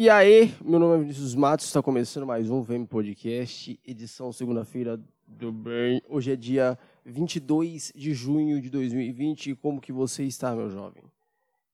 [0.00, 4.98] E aí, meu nome é Vinícius Matos, está começando mais um VM Podcast, edição segunda-feira
[5.26, 6.00] do bem.
[6.08, 9.56] Hoje é dia 22 de junho de 2020.
[9.56, 11.04] Como que você está, meu jovem?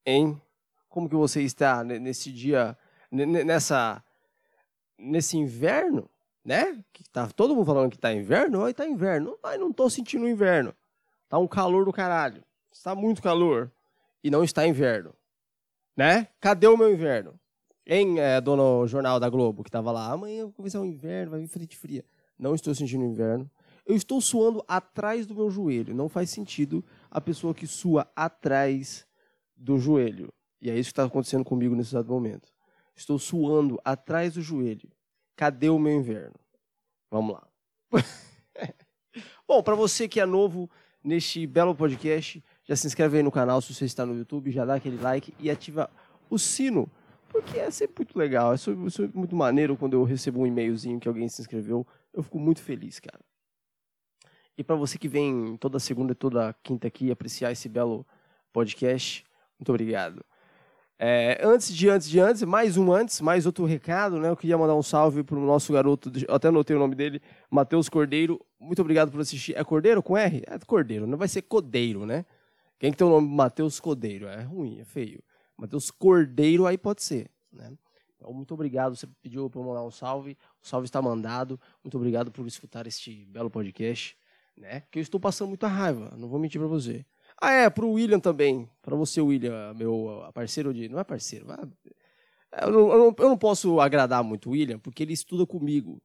[0.04, 0.42] Hein?
[0.88, 2.76] Como que você está nesse dia,
[3.12, 4.02] nessa
[4.98, 6.10] nesse inverno,
[6.44, 6.82] né?
[6.92, 10.28] Que tá todo mundo falando que tá inverno, aí tá inverno, mas não tô sentindo
[10.28, 10.74] inverno.
[11.28, 12.42] Tá um calor do caralho.
[12.72, 13.70] Está muito calor
[14.20, 15.14] e não está inverno,
[15.96, 16.26] né?
[16.40, 17.38] Cadê o meu inverno?
[17.88, 21.40] Hein, é, dono jornal da Globo, que tava lá, amanhã vai começar o inverno, vai
[21.40, 22.04] vir frente fria.
[22.36, 23.48] Não estou sentindo inverno.
[23.86, 25.94] Eu estou suando atrás do meu joelho.
[25.94, 29.06] Não faz sentido a pessoa que sua atrás
[29.56, 30.32] do joelho.
[30.60, 32.52] E é isso que está acontecendo comigo nesse exato momento.
[32.96, 34.90] Estou suando atrás do joelho.
[35.36, 36.34] Cadê o meu inverno?
[37.08, 37.46] Vamos lá.
[39.46, 40.68] Bom, para você que é novo
[41.04, 44.64] neste belo podcast, já se inscreve aí no canal se você está no YouTube, já
[44.64, 45.88] dá aquele like e ativa
[46.28, 46.90] o sino
[47.42, 50.98] porque é sempre muito legal, é sempre, sempre muito maneiro quando eu recebo um e-mailzinho
[50.98, 51.86] que alguém se inscreveu.
[52.12, 53.20] Eu fico muito feliz, cara.
[54.56, 58.06] E para você que vem toda segunda e toda quinta aqui apreciar esse belo
[58.52, 59.22] podcast,
[59.58, 60.24] muito obrigado.
[60.98, 64.30] É, antes de antes de antes, mais um antes, mais outro recado, né?
[64.30, 67.20] Eu queria mandar um salve pro nosso garoto, até anotei o nome dele,
[67.50, 68.40] Matheus Cordeiro.
[68.58, 69.54] Muito obrigado por assistir.
[69.54, 70.42] É Cordeiro com R?
[70.46, 72.24] É Cordeiro, não vai ser Codeiro, né?
[72.78, 74.26] Quem que tem o nome Matheus Codeiro?
[74.26, 75.22] É ruim, é feio.
[75.56, 77.30] Matheus Cordeiro, aí pode ser.
[77.52, 77.72] Né?
[78.16, 78.96] Então, muito obrigado.
[78.96, 80.36] Você pediu para mandar um salve.
[80.62, 81.60] O salve está mandado.
[81.82, 84.16] Muito obrigado por escutar este belo podcast.
[84.56, 84.82] Né?
[84.90, 87.04] Que eu estou passando muita raiva, não vou mentir para você.
[87.40, 88.68] Ah, é, para o William também.
[88.80, 90.88] Para você, William, meu parceiro de.
[90.88, 91.46] Não é parceiro.
[92.62, 96.00] Eu não, eu, não, eu não posso agradar muito o William, porque ele estuda comigo.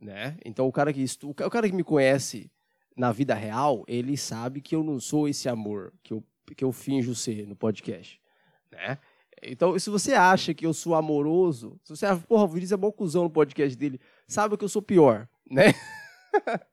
[0.00, 0.36] Né?
[0.44, 2.48] Então, o cara que estuda, o cara que me conhece
[2.96, 6.22] na vida real, ele sabe que eu não sou esse amor que eu,
[6.56, 8.20] que eu finjo ser no podcast
[8.70, 8.98] né?
[9.42, 12.76] Então, se você acha que eu sou amoroso, se você acha, porra, o Vinícius é
[12.76, 15.74] bom cuzão no podcast dele, sabe que eu sou pior, né?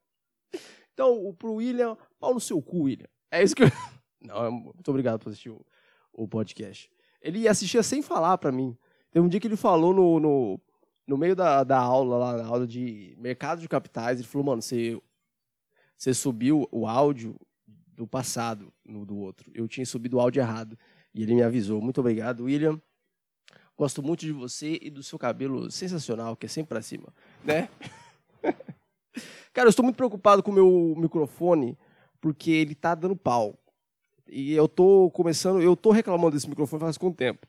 [0.94, 3.07] então, pro William, pau no seu cu, William.
[3.29, 3.67] É isso que eu...
[4.22, 5.66] Não, muito obrigado por assistir o,
[6.13, 6.90] o podcast.
[7.22, 8.78] Ele assistia sem falar para mim.
[9.12, 10.62] Teve um dia que ele falou no, no,
[11.06, 14.62] no meio da, da aula, lá na aula de mercado de capitais, ele falou, mano,
[14.62, 15.00] você,
[15.97, 17.35] você subiu o áudio
[17.67, 19.51] do passado no do outro.
[19.53, 20.78] Eu tinha subido o áudio errado.
[21.13, 21.81] E ele me avisou.
[21.81, 22.81] Muito obrigado, William.
[23.78, 27.13] Gosto muito de você e do seu cabelo sensacional, que é sempre para cima,
[27.44, 27.69] né?
[29.53, 31.78] Cara, eu estou muito preocupado com o meu microfone,
[32.22, 33.57] porque ele tá dando pau.
[34.28, 37.47] E eu tô começando, eu tô reclamando desse microfone faz quanto tempo?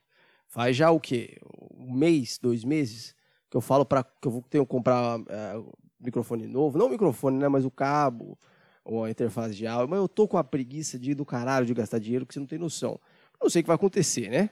[0.49, 1.39] Faz já o quê?
[1.77, 3.15] Um mês, dois meses
[3.55, 6.91] que eu falo para que eu vou ter que comprar uh, microfone novo, não o
[6.91, 8.37] microfone, né, mas o cabo
[8.85, 11.65] ou a interface de áudio, mas eu tô com a preguiça de ir do caralho
[11.65, 13.01] de gastar dinheiro que você não tem noção.
[13.45, 14.51] Não sei o que vai acontecer, né?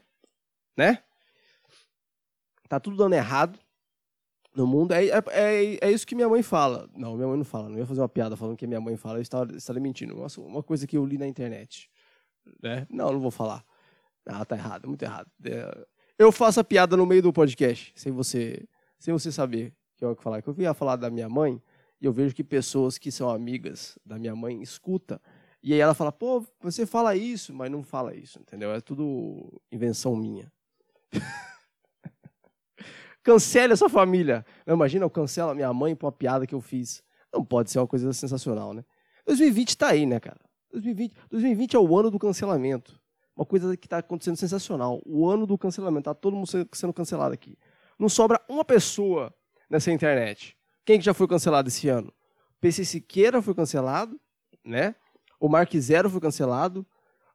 [0.77, 1.03] Né?
[2.69, 3.59] Tá tudo dando errado
[4.55, 4.93] no mundo.
[4.93, 6.89] É, é, é, é, isso que minha mãe fala.
[6.95, 7.71] Não, minha mãe não fala.
[7.71, 9.19] Não ia fazer uma piada falando que minha mãe fala.
[9.19, 10.15] Eu estava, mentindo.
[10.15, 11.91] Uma, uma coisa que eu li na internet.
[12.63, 12.87] Né?
[12.91, 13.65] Não, não vou falar.
[14.27, 15.31] Ah, tá errado, muito errado.
[15.43, 15.87] É,
[16.19, 20.11] eu faço a piada no meio do podcast, sem você, sem você saber que eu
[20.11, 20.43] ia falar.
[20.43, 21.61] Que eu ia falar da minha mãe
[21.99, 25.19] e eu vejo que pessoas que são amigas da minha mãe escutam
[25.63, 28.73] e aí ela fala, pô, você fala isso, mas não fala isso, entendeu?
[28.73, 30.53] É tudo invenção minha.
[33.23, 34.45] Cancele a sua família.
[34.67, 37.05] Não, imagina, eu cancelo a minha mãe por uma piada que eu fiz.
[37.33, 38.85] Não pode ser uma coisa sensacional, né?
[39.25, 40.41] 2020 tá aí, né, cara?
[40.73, 43.01] 2020, 2020 é o ano do cancelamento.
[43.37, 45.01] Uma coisa que está acontecendo sensacional.
[45.07, 46.05] O ano do cancelamento.
[46.05, 47.57] Tá todo mundo sendo cancelado aqui.
[47.99, 49.33] Não sobra uma pessoa
[49.71, 50.57] nessa internet.
[50.85, 52.13] Quem que já foi cancelado esse ano?
[52.61, 54.21] PC Siqueira foi cancelado,
[54.65, 54.97] né?
[55.43, 56.87] O Mark Zero foi cancelado.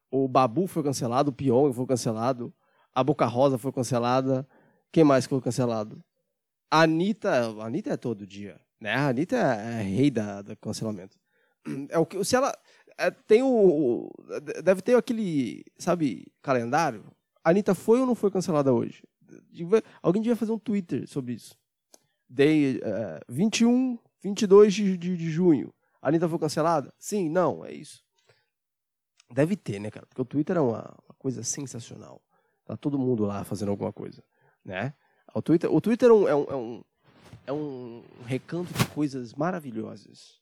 [0.09, 1.29] O Babu foi cancelado.
[1.29, 2.53] O Pyong foi cancelado.
[2.95, 4.47] A Boca Rosa foi cancelada.
[4.94, 6.01] Quem mais foi cancelado?
[6.72, 7.29] A Anitta.
[7.29, 8.62] A Anitta é todo dia.
[8.79, 8.94] Né?
[8.94, 11.18] A Anitta é, é rei da, do cancelamento.
[11.90, 12.57] É o que, se ela.
[12.97, 14.09] É, tem o.
[14.63, 15.66] Deve ter aquele.
[15.78, 17.03] Sabe, calendário.
[17.44, 19.03] A Anitta foi ou não foi cancelada hoje?
[20.01, 21.57] Alguém devia fazer um Twitter sobre isso.
[22.30, 25.74] Day uh, 21, 22 de, de, de junho.
[26.02, 26.94] A Anitta foi cancelada?
[26.98, 28.04] Sim, não, é isso.
[29.34, 30.06] Deve ter, né, cara?
[30.06, 32.22] Porque o Twitter é uma, uma coisa sensacional.
[32.66, 34.24] Tá todo mundo lá fazendo alguma coisa,
[34.64, 34.94] né?
[35.34, 36.84] O Twitter, o Twitter é um, é um,
[37.46, 40.40] é um, é recanto de coisas maravilhosas,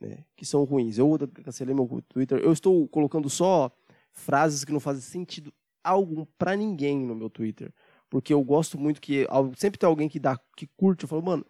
[0.00, 0.24] né?
[0.36, 0.98] Que são ruins.
[0.98, 2.38] Eu cancelei meu Twitter.
[2.38, 3.70] Eu estou colocando só
[4.12, 5.52] frases que não fazem sentido
[5.82, 7.72] algum para ninguém no meu Twitter.
[8.08, 9.26] Porque eu gosto muito que
[9.56, 11.04] sempre tem alguém que dá, que curte.
[11.04, 11.46] Eu falo, mano,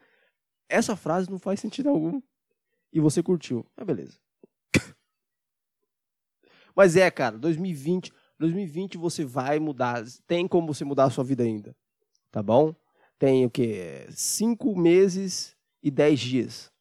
[0.68, 2.20] essa frase não faz sentido algum
[2.94, 3.66] e você curtiu.
[3.76, 4.18] Ah, beleza.
[6.74, 11.42] Mas é, cara, 2020, 2020 você vai mudar, tem como você mudar a sua vida
[11.42, 11.76] ainda.
[12.30, 12.74] Tá bom?
[13.18, 14.06] tem o quê?
[14.10, 16.72] Cinco meses e dez dias.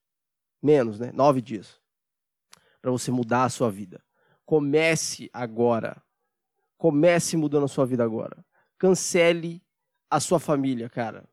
[0.62, 1.12] Menos, né?
[1.13, 1.80] Nove dias.
[2.81, 4.04] Para você mudar a sua vida.
[4.45, 6.01] Comece agora.
[6.77, 8.44] Comece mudando a sua vida agora.
[8.77, 9.62] Cancele
[10.10, 11.24] a sua família, cara.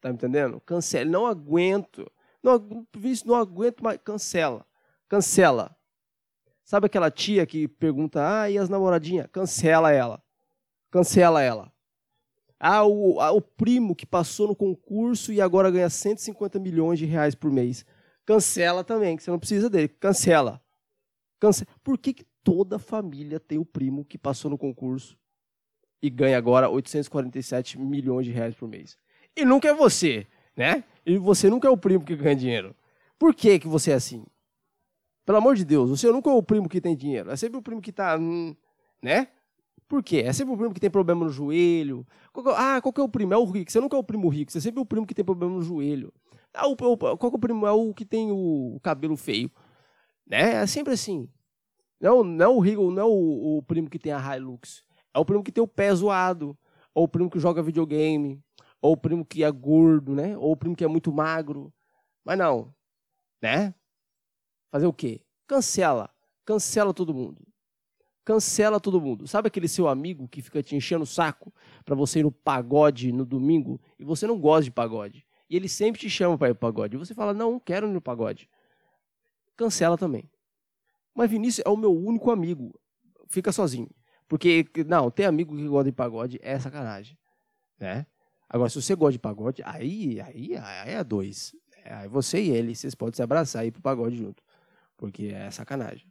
[0.00, 0.60] Tá me entendendo?
[0.60, 1.10] Cancele.
[1.10, 2.10] Não aguento.
[2.42, 2.86] Não,
[3.24, 3.98] não aguento mais.
[4.02, 4.66] Cancela.
[5.08, 5.76] Cancela.
[6.64, 9.26] Sabe aquela tia que pergunta, ah, e as namoradinhas?
[9.32, 10.22] Cancela ela.
[10.90, 11.72] Cancela ela.
[12.60, 17.06] Ah, o, ah, o primo que passou no concurso e agora ganha 150 milhões de
[17.06, 17.86] reais por mês.
[18.26, 19.88] Cancela também, que você não precisa dele.
[19.88, 20.60] Cancela.
[21.40, 21.70] Cancela.
[21.82, 25.16] Por que, que toda família tem o primo que passou no concurso
[26.02, 28.98] e ganha agora 847 milhões de reais por mês?
[29.34, 30.26] E nunca é você,
[30.56, 30.84] né?
[31.08, 32.76] E você nunca é o primo que ganha dinheiro.
[33.18, 34.26] Por que, que você é assim?
[35.24, 37.30] Pelo amor de Deus, você nunca é o primo que tem dinheiro.
[37.30, 38.54] É sempre o primo que está, hum,
[39.02, 39.28] né?
[39.88, 40.18] Por quê?
[40.18, 42.06] É sempre o primo que tem problema no joelho.
[42.30, 43.32] Qual é ah, qual que é o primo?
[43.32, 43.72] É o rico.
[43.72, 45.62] Você nunca é o primo rico, você é sempre o primo que tem problema no
[45.62, 46.12] joelho.
[46.52, 47.66] Ah, o, o, qual que é o primo?
[47.66, 49.50] É o que tem o, cabelo feio.
[50.26, 50.56] Né?
[50.56, 51.26] É sempre assim.
[51.98, 54.84] Não, não é o rico, não é o, o, primo que tem a Hilux.
[55.14, 56.54] É o primo que tem o pé zoado.
[56.94, 58.42] Ou o primo que joga videogame.
[58.80, 60.36] Ou o primo que é gordo, né?
[60.36, 61.72] Ou o primo que é muito magro.
[62.24, 62.74] Mas não.
[63.40, 63.74] Né?
[64.70, 65.24] Fazer o quê?
[65.46, 66.10] Cancela.
[66.44, 67.48] Cancela todo mundo
[68.28, 69.26] cancela todo mundo.
[69.26, 71.50] Sabe aquele seu amigo que fica te enchendo o saco
[71.82, 75.26] para você ir no pagode no domingo e você não gosta de pagode?
[75.48, 76.94] E ele sempre te chama para ir no pagode.
[76.94, 78.46] E você fala, não, não quero ir no pagode.
[79.56, 80.30] Cancela também.
[81.14, 82.78] Mas Vinícius é o meu único amigo.
[83.28, 83.88] Fica sozinho.
[84.28, 87.16] Porque, não, ter amigo que gosta de pagode é sacanagem.
[87.80, 88.06] Né?
[88.48, 91.54] Agora, se você gosta de pagode, aí, aí, aí é dois.
[91.84, 94.42] É, aí você e ele, vocês podem se abraçar e ir pro pagode junto.
[94.96, 96.06] Porque é sacanagem.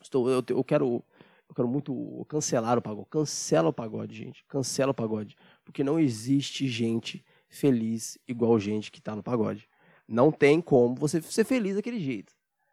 [0.00, 1.02] Estou, eu, eu quero
[1.48, 3.08] eu quero muito cancelar o pagode.
[3.08, 4.44] Cancela o pagode, gente.
[4.48, 5.36] Cancela o pagode.
[5.64, 9.68] Porque não existe gente feliz igual gente que está no pagode.
[10.08, 12.32] Não tem como você ser feliz daquele jeito.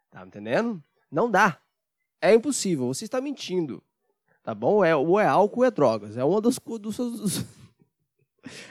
[0.09, 0.83] Tá entendendo?
[1.11, 1.59] Não dá.
[2.21, 2.87] É impossível.
[2.87, 3.83] Você está mentindo.
[4.43, 4.83] Tá bom?
[4.83, 6.17] É, ou é álcool ou é drogas.
[6.17, 7.45] É uma das dos,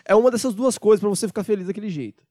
[0.04, 2.24] É uma dessas duas coisas para você ficar feliz daquele jeito.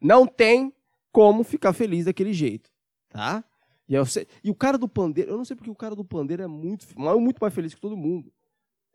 [0.00, 0.72] Não tem
[1.12, 2.70] como ficar feliz daquele jeito.
[3.08, 3.44] Tá?
[3.88, 4.04] E, eu,
[4.44, 6.86] e o cara do pandeiro, eu não sei porque o cara do pandeiro é muito,
[6.96, 8.32] muito mais feliz que todo mundo.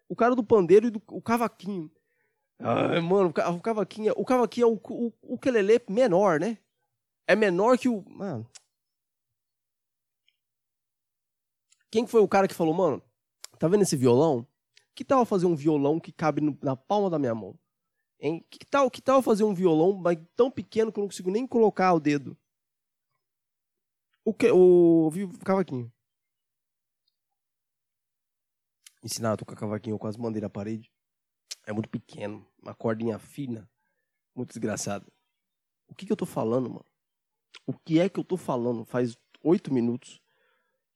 [0.08, 1.92] O cara do pandeiro e do, o cavaquinho.
[2.60, 6.58] Ai, mano, o cavaquinho, o cavaquinho é o, o, o quelele menor, né?
[7.28, 8.04] É menor que o.
[8.08, 8.48] Mano.
[11.92, 13.02] Quem foi o cara que falou, mano,
[13.60, 14.48] tá vendo esse violão?
[14.94, 17.58] Que tal fazer um violão que cabe no, na palma da minha mão?
[18.26, 18.44] Hein?
[18.50, 20.02] Que tal, que tal fazer um violão
[20.36, 22.36] tão pequeno que eu não consigo nem colocar o dedo?
[24.24, 24.50] O que?
[24.50, 25.94] O vivo cavaquinho.
[29.04, 30.92] Ensinar a tocar cavaquinho com as bandeiras à parede.
[31.68, 32.44] É muito pequeno.
[32.60, 33.70] Uma cordinha fina.
[34.34, 35.06] Muito desgraçado.
[35.88, 36.86] O que, que eu tô falando, mano?
[37.68, 38.84] O que é que eu tô falando?
[38.84, 40.20] Faz oito minutos.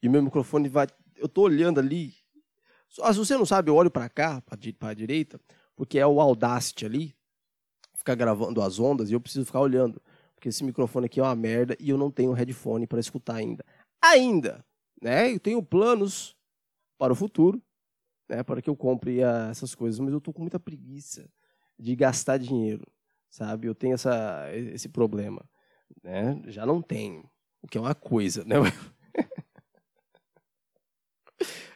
[0.01, 0.87] E o meu microfone vai.
[1.15, 2.15] Eu tô olhando ali.
[2.89, 4.57] Se você não sabe, eu olho para cá, para
[4.89, 5.39] a direita,
[5.75, 7.18] porque é o Audacity ali.
[7.99, 10.01] Ficar gravando as ondas e eu preciso ficar olhando
[10.39, 13.65] porque esse microfone aqui é uma merda e eu não tenho headphone para escutar ainda.
[14.01, 14.65] Ainda,
[15.01, 15.33] né?
[15.33, 16.33] Eu tenho planos
[16.97, 17.61] para o futuro,
[18.27, 18.41] né?
[18.41, 21.29] Para que eu compre uh, essas coisas, mas eu tô com muita preguiça
[21.77, 22.87] de gastar dinheiro,
[23.29, 23.67] sabe?
[23.67, 25.43] Eu tenho essa, esse problema,
[26.01, 26.41] né?
[26.47, 27.29] Já não tenho,
[27.61, 28.55] o que é uma coisa, né?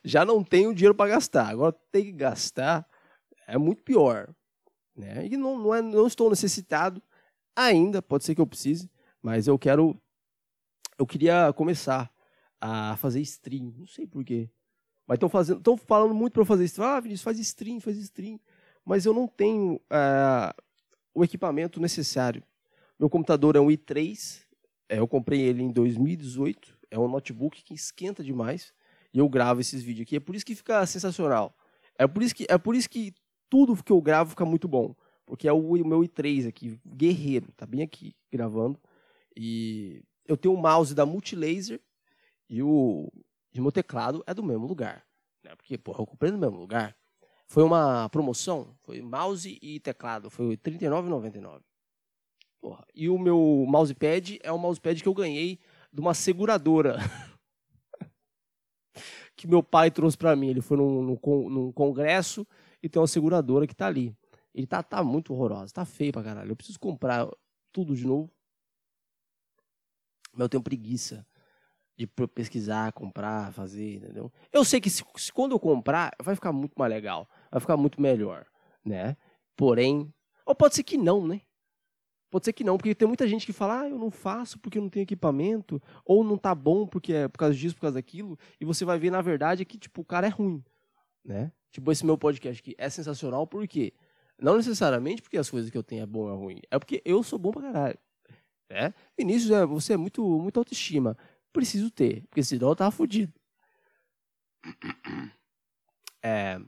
[0.05, 1.49] Já não tenho dinheiro para gastar.
[1.49, 2.87] Agora ter que gastar
[3.45, 4.33] é muito pior,
[4.95, 5.25] né?
[5.27, 7.01] E não, não, é, não estou necessitado
[7.55, 8.89] Ainda, pode ser que eu precise,
[9.21, 9.99] mas eu quero.
[10.97, 12.11] Eu queria começar
[12.59, 13.73] a fazer stream.
[13.77, 14.49] Não sei porquê.
[15.05, 15.57] Mas estão fazendo.
[15.59, 16.87] Estão falando muito para fazer stream.
[16.87, 18.39] Ah, Vinícius, faz stream, faz stream.
[18.83, 20.63] Mas eu não tenho uh,
[21.13, 22.43] o equipamento necessário.
[22.99, 24.41] Meu computador é um i3.
[24.89, 26.75] É, eu comprei ele em 2018.
[26.89, 28.73] É um notebook que esquenta demais.
[29.13, 30.15] E eu gravo esses vídeos aqui.
[30.15, 31.55] É por isso que fica sensacional.
[31.97, 33.13] É por isso que, é por isso que
[33.53, 34.95] tudo que eu gravo fica muito bom.
[35.27, 38.79] Porque é o, o meu i3 aqui, guerreiro, tá bem aqui gravando.
[39.37, 41.79] E eu tenho o mouse da Multilaser
[42.49, 43.11] e o,
[43.53, 45.05] e o meu teclado é do mesmo lugar.
[45.43, 45.55] Né?
[45.55, 46.95] Porque, porra, eu comprei no mesmo lugar.
[47.45, 51.61] Foi uma promoção, foi mouse e teclado, foi R$ 39,99.
[52.59, 52.83] Porra.
[52.95, 55.59] E o meu mousepad é um mousepad que eu ganhei
[55.91, 56.97] de uma seguradora.
[59.37, 60.47] que meu pai trouxe para mim.
[60.47, 62.47] Ele foi num, num, num, congresso
[62.83, 64.13] e tem uma seguradora que está ali.
[64.53, 66.51] Ele tá, tá muito horrorosa, tá feio pra caralho.
[66.51, 67.27] Eu preciso comprar
[67.71, 68.29] tudo de novo.
[70.33, 71.25] Mas eu tenho preguiça
[71.95, 74.31] de pesquisar, comprar, fazer, entendeu?
[74.51, 77.77] Eu sei que se, se, quando eu comprar, vai ficar muito mais legal, vai ficar
[77.77, 78.45] muito melhor,
[78.83, 79.15] né?
[79.55, 80.11] Porém,
[80.45, 81.41] ou pode ser que não, né?
[82.31, 84.79] Pode ser que não, porque tem muita gente que fala, ah, eu não faço porque
[84.79, 87.93] eu não tenho equipamento, ou não tá bom porque é por causa disso, por causa
[87.93, 90.63] daquilo, e você vai ver, na verdade, que, tipo, o cara é ruim,
[91.23, 91.51] né?
[91.71, 93.93] Tipo, esse meu podcast aqui é sensacional, por quê?
[94.39, 97.01] Não necessariamente porque as coisas que eu tenho é bom ou é ruim, é porque
[97.05, 97.99] eu sou bom pra caralho,
[98.69, 98.93] né?
[99.17, 101.17] Vinícius, é, você é muito, muito autoestima.
[101.51, 103.33] Preciso ter, porque senão eu tava fudido.
[106.25, 106.65] É, o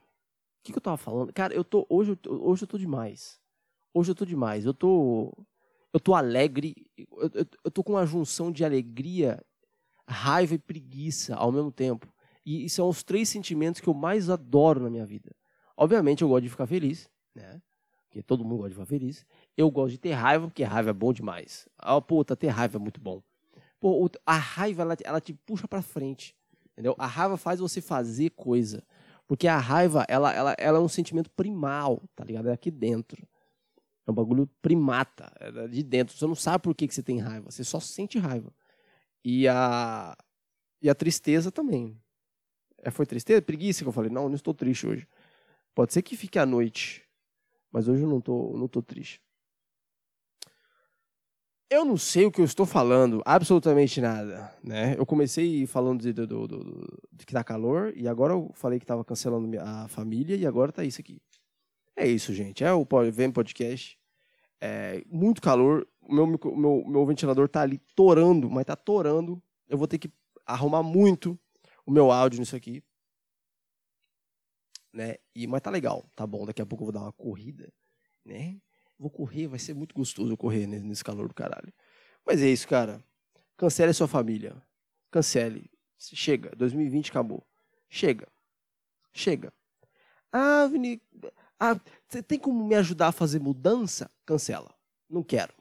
[0.61, 1.31] que, que eu tava falando?
[1.31, 3.39] Cara, eu tô, hoje, eu tô, hoje eu tô demais.
[3.93, 4.65] Hoje eu tô demais.
[4.65, 5.31] Eu tô
[5.95, 9.41] eu tô alegre, eu, eu, eu tô com uma junção de alegria,
[10.05, 12.13] raiva e preguiça ao mesmo tempo.
[12.45, 15.35] E, e são os três sentimentos que eu mais adoro na minha vida.
[15.75, 17.61] Obviamente eu gosto de ficar feliz, né?
[18.03, 19.25] Porque todo mundo gosta de ficar feliz.
[19.57, 21.67] Eu gosto de ter raiva, porque raiva é bom demais.
[21.77, 23.21] Ah, puta, ter raiva é muito bom.
[23.79, 26.35] Pô, a raiva, ela, ela te puxa pra frente.
[26.71, 26.95] Entendeu?
[26.97, 28.83] A raiva faz você fazer coisa.
[29.27, 32.49] Porque a raiva, ela, ela, ela é um sentimento primal, tá ligado?
[32.49, 33.27] É aqui dentro.
[34.07, 36.15] É um bagulho primata, é de dentro.
[36.15, 38.53] Você não sabe por que, que você tem raiva, você só sente raiva.
[39.23, 40.15] E a,
[40.81, 41.99] e a tristeza também.
[42.85, 43.41] É, foi tristeza?
[43.41, 44.11] Preguiça que eu falei.
[44.11, 45.07] Não, não estou triste hoje.
[45.73, 47.03] Pode ser que fique à noite,
[47.71, 49.19] mas hoje eu não estou não tô triste.
[51.67, 54.55] Eu não sei o que eu estou falando, absolutamente nada.
[54.63, 54.95] Né?
[54.95, 58.77] Eu comecei falando de, do, do, do, de que tá calor, e agora eu falei
[58.77, 61.19] que estava cancelando a família, e agora tá isso aqui.
[61.95, 62.63] É isso, gente.
[62.63, 63.97] É o VM Podcast.
[64.61, 65.87] É, muito calor.
[66.07, 69.41] Meu, meu, meu ventilador tá ali torando, mas tá torando.
[69.67, 70.11] Eu vou ter que
[70.45, 71.37] arrumar muito
[71.85, 72.83] o meu áudio nisso aqui.
[74.93, 75.17] Né?
[75.33, 76.45] E, mas tá legal, tá bom.
[76.45, 77.71] Daqui a pouco eu vou dar uma corrida,
[78.23, 78.57] né?
[78.97, 81.73] Vou correr, vai ser muito gostoso correr nesse calor do caralho.
[82.25, 83.03] Mas é isso, cara.
[83.57, 84.55] Cancele a sua família.
[85.11, 85.69] Cancele.
[85.97, 86.55] Chega.
[86.55, 87.45] 2020 acabou.
[87.89, 88.27] Chega.
[89.13, 89.53] Chega.
[90.31, 91.01] Ah, Vini,
[91.59, 94.09] ah, você tem como me ajudar a fazer mudança?
[94.25, 94.73] Cancela.
[95.09, 95.53] Não quero.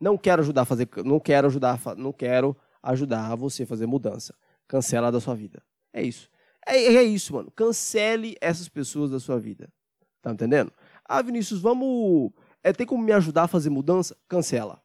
[0.00, 4.34] Não quero ajudar a fazer, não quero ajudar, não quero ajudar você a fazer mudança.
[4.66, 5.62] Cancela da sua vida.
[5.92, 6.30] É isso.
[6.66, 7.50] É, é isso, mano.
[7.50, 9.72] Cancele essas pessoas da sua vida.
[10.20, 10.72] Tá entendendo?
[11.04, 12.30] Ah, Vinícius, vamos.
[12.62, 14.16] É, tem como me ajudar a fazer mudança?
[14.28, 14.82] Cancela.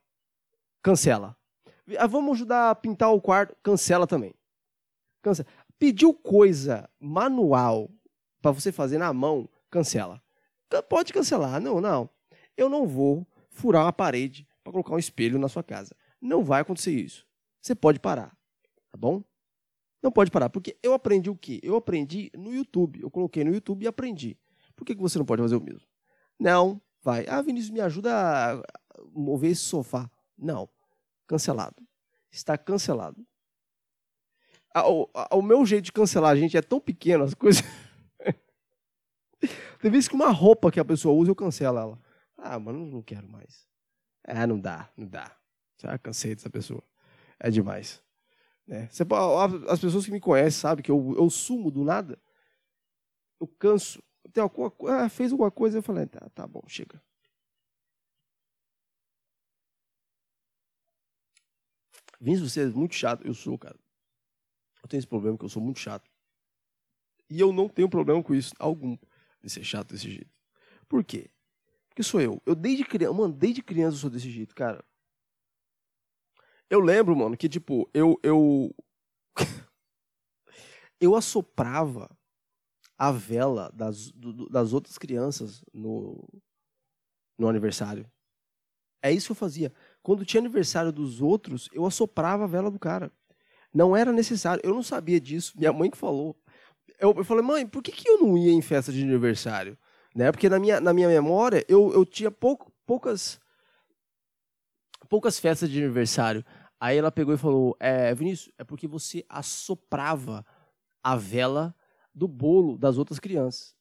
[0.82, 1.38] Cancela.
[1.98, 3.56] Ah, vamos ajudar a pintar o quarto?
[3.62, 4.34] Cancela também.
[5.22, 5.48] Cancela.
[5.78, 7.90] Pediu coisa manual
[8.42, 9.48] para você fazer na mão?
[9.70, 10.22] Cancela.
[10.90, 11.62] Pode cancelar.
[11.62, 12.10] Não, não.
[12.58, 15.96] Eu não vou furar uma parede para colocar um espelho na sua casa.
[16.20, 17.26] Não vai acontecer isso.
[17.62, 18.36] Você pode parar.
[18.90, 19.24] Tá bom?
[20.02, 20.50] Não pode parar.
[20.50, 21.60] Porque eu aprendi o quê?
[21.64, 23.02] Eu aprendi no YouTube.
[23.02, 24.38] Eu coloquei no YouTube e aprendi.
[24.76, 25.88] Por que você não pode fazer o mesmo?
[26.40, 27.26] Não, vai.
[27.28, 28.62] Ah, Vinícius, me ajuda a
[29.14, 30.10] mover esse sofá.
[30.38, 30.70] Não.
[31.26, 31.82] Cancelado.
[32.32, 33.26] Está cancelado.
[34.76, 37.64] O, o meu jeito de cancelar gente é tão pequeno, as coisas.
[39.82, 42.00] Tem vezes que uma roupa que a pessoa usa, eu cancelo ela.
[42.38, 43.68] Ah, mano, não quero mais.
[44.24, 45.36] É, não dá, não dá.
[45.82, 46.84] Já cansei dessa pessoa.
[47.40, 48.04] É demais.
[48.68, 48.90] Né?
[49.70, 52.20] As pessoas que me conhecem sabem que eu, eu sumo do nada.
[53.40, 54.04] Eu canso.
[54.34, 57.02] Tem alguma, ah, fez alguma coisa, eu falei, tá, tá bom, chega.
[62.20, 63.26] Vins, você é muito chato.
[63.26, 63.78] Eu sou, cara.
[64.84, 66.10] Eu tenho esse problema que eu sou muito chato.
[67.30, 68.98] E eu não tenho problema com isso, algum
[69.42, 70.32] de ser chato desse jeito.
[70.88, 71.30] Por quê?
[71.90, 72.42] Porque sou eu.
[72.46, 74.84] Eu desde criança, mano, desde criança eu sou desse jeito, cara.
[76.70, 78.76] Eu lembro, mano, que tipo, eu eu
[81.00, 82.10] eu assoprava
[82.98, 86.28] a vela das, do, das outras crianças no,
[87.38, 88.10] no aniversário.
[89.02, 89.72] É isso que eu fazia.
[90.02, 93.12] Quando tinha aniversário dos outros, eu assoprava a vela do cara.
[93.72, 94.62] Não era necessário.
[94.66, 95.54] Eu não sabia disso.
[95.56, 96.36] Minha mãe que falou
[97.00, 99.78] eu, eu falei, mãe, por que, que eu não ia em festa de aniversário?
[100.16, 100.32] Né?
[100.32, 103.40] Porque na minha, na minha memória, eu, eu tinha pouco, poucas,
[105.08, 106.44] poucas festas de aniversário.
[106.80, 110.46] Aí ela pegou e falou, é, Vinícius, é porque você assoprava
[111.04, 111.76] a vela
[112.14, 113.76] do bolo das outras crianças.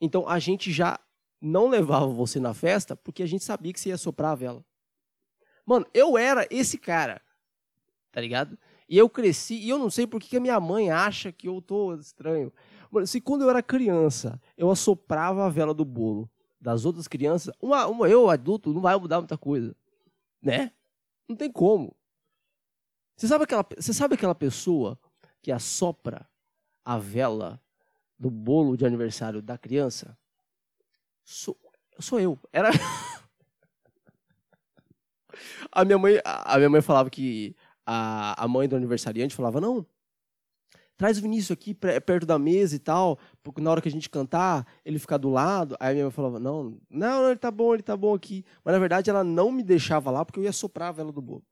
[0.00, 0.98] Então a gente já
[1.40, 4.64] não levava você na festa porque a gente sabia que você ia soprar a vela.
[5.64, 7.20] Mano, eu era esse cara,
[8.12, 8.58] tá ligado?
[8.88, 11.60] E eu cresci, e eu não sei por que a minha mãe acha que eu
[11.60, 12.52] tô estranho.
[12.90, 16.30] Mas, se quando eu era criança, eu assoprava a vela do bolo
[16.60, 19.74] das outras crianças, uma, uma, eu, adulto, não vai mudar muita coisa.
[20.46, 20.70] Né?
[21.28, 21.96] Não tem como.
[23.16, 24.96] Você sabe aquela, você sabe aquela pessoa
[25.42, 26.30] que assopra
[26.84, 27.60] a vela
[28.16, 30.16] do bolo de aniversário da criança?
[31.24, 31.58] Sou,
[31.98, 32.38] sou eu.
[32.52, 32.70] Era.
[35.72, 39.84] a minha mãe, a minha mãe falava que a, a mãe do aniversariante falava: não,
[40.96, 44.08] traz o Vinícius aqui perto da mesa e tal, porque na hora que a gente
[44.08, 45.76] cantar, ele ficar do lado.
[45.78, 48.44] Aí a minha mãe falava, não, não, ele tá bom, ele tá bom aqui.
[48.64, 51.20] Mas na verdade ela não me deixava lá porque eu ia soprar a vela do
[51.20, 51.44] bolo.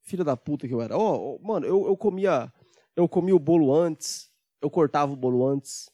[0.00, 0.96] Filha da puta que eu era.
[0.96, 2.52] Oh, oh mano, eu, eu comia
[2.96, 4.28] eu comia o bolo antes,
[4.60, 5.88] eu cortava o bolo antes.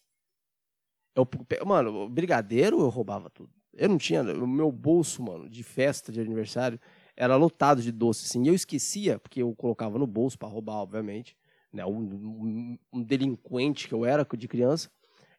[1.14, 1.28] Eu,
[1.66, 3.50] mano, brigadeiro eu roubava tudo.
[3.74, 6.80] Eu não tinha, o meu bolso, mano, de festa de aniversário
[7.16, 8.44] era lotado de doce, assim.
[8.44, 11.36] E eu esquecia, porque eu colocava no bolso para roubar, obviamente
[11.74, 14.90] né, um, um, delinquente que eu era de criança.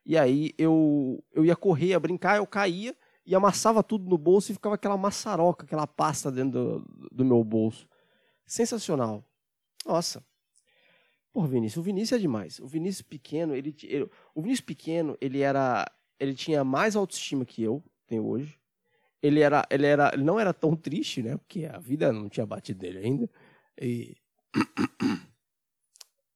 [0.06, 4.52] E aí eu, eu ia correr, ia brincar, eu caía e amassava tudo no bolso
[4.52, 7.88] e ficava aquela maçaroca, aquela pasta dentro do, do meu bolso.
[8.46, 9.24] Sensacional.
[9.86, 10.24] Nossa.
[11.34, 12.60] Pô, Vinícius, o Vinícius é demais.
[12.60, 15.86] O Vinícius pequeno, ele, ele, o Vinícius pequeno, ele era,
[16.20, 18.60] ele tinha mais autoestima que eu tenho hoje.
[19.22, 21.36] Ele era, ele era, ele não era tão triste, né?
[21.38, 23.30] Porque a vida não tinha batido nele ainda.
[23.82, 24.16] E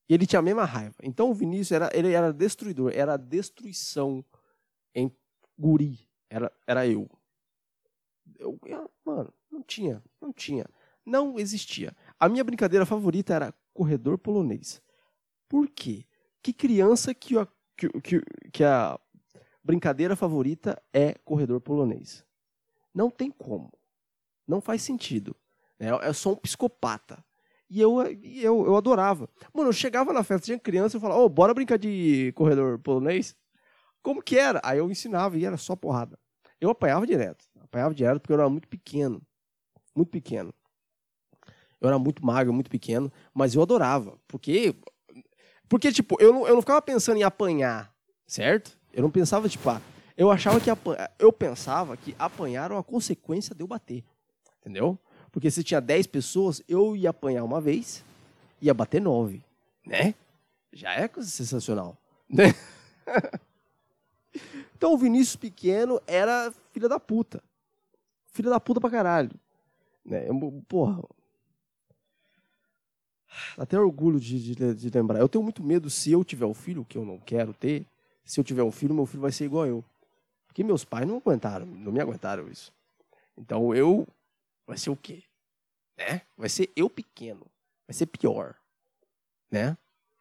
[0.09, 0.95] E ele tinha a mesma raiva.
[1.03, 4.25] Então o Vinícius era, ele era destruidor, era destruição
[4.93, 5.15] em
[5.57, 5.99] guri.
[6.27, 7.07] Era, era eu.
[8.39, 8.59] eu.
[9.05, 10.65] Mano, não tinha, não tinha.
[11.05, 11.95] Não existia.
[12.19, 14.81] A minha brincadeira favorita era corredor polonês.
[15.47, 16.05] Por quê?
[16.41, 17.47] Que criança que a,
[17.77, 18.99] que, que, que a
[19.63, 22.25] brincadeira favorita é corredor polonês?
[22.93, 23.71] Não tem como.
[24.47, 25.35] Não faz sentido.
[25.79, 27.23] É, é só um psicopata.
[27.69, 29.29] E eu, eu, eu adorava.
[29.53, 32.79] Mano, eu chegava na festa, tinha criança, eu falava, ô, oh, bora brincar de corredor
[32.79, 33.35] polonês?
[34.01, 34.59] Como que era?
[34.63, 36.17] Aí eu ensinava e era só porrada.
[36.59, 37.45] Eu apanhava direto.
[37.61, 39.21] Apanhava direto porque eu era muito pequeno.
[39.95, 40.53] Muito pequeno.
[41.79, 44.17] Eu era muito magro, muito pequeno, mas eu adorava.
[44.27, 44.75] Porque,
[45.69, 47.93] porque tipo, eu não, eu não ficava pensando em apanhar,
[48.27, 48.77] certo?
[48.91, 49.81] Eu não pensava, tipo, ah,
[50.17, 54.03] eu achava que apanhar, eu pensava que apanhar era uma consequência de eu bater.
[54.59, 54.99] Entendeu?
[55.31, 58.03] Porque se tinha 10 pessoas, eu ia apanhar uma vez,
[58.61, 59.41] ia bater 9,
[59.85, 60.15] né?
[60.71, 61.97] Já é coisa sensacional,
[62.29, 62.53] né?
[64.75, 67.43] então o Vinícius pequeno era filha da puta.
[68.31, 69.31] Filha da puta pra caralho.
[70.05, 70.27] Né?
[70.67, 71.01] Porra.
[73.57, 75.19] Até orgulho de, de, de lembrar.
[75.19, 77.85] Eu tenho muito medo se eu tiver um filho, que eu não quero ter,
[78.23, 79.83] se eu tiver um filho, meu filho vai ser igual eu.
[80.47, 82.71] Porque meus pais não aguentaram, não me aguentaram isso.
[83.37, 84.07] Então eu
[84.69, 85.23] vai ser o quê?
[85.97, 86.21] Né?
[86.37, 87.49] Vai ser eu pequeno.
[87.87, 88.55] Vai ser pior.
[89.51, 89.75] Né?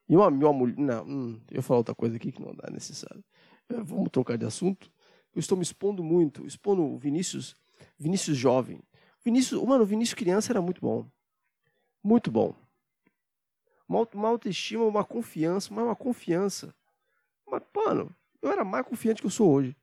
[0.08, 0.78] E uma, uma mulher.
[0.78, 3.22] Não, hum, eu ia falar outra coisa aqui que não dá necessário.
[3.68, 4.90] É, vamos trocar de assunto.
[5.34, 7.54] Eu estou me expondo muito, expondo o Vinícius,
[7.98, 8.80] Vinícius jovem.
[9.22, 11.06] Vinícius, mano, o Vinícius criança era muito bom.
[12.02, 12.54] Muito bom.
[13.86, 16.74] Uma, uma autoestima, uma confiança, uma, uma confiança.
[17.46, 19.76] Mas, mano, eu era mais confiante que eu sou hoje.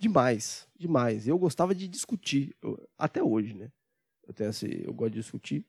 [0.00, 1.28] Demais, demais.
[1.28, 3.70] Eu gostava de discutir, eu, até hoje, né?
[4.26, 5.62] Eu tenho esse, eu gosto de discutir.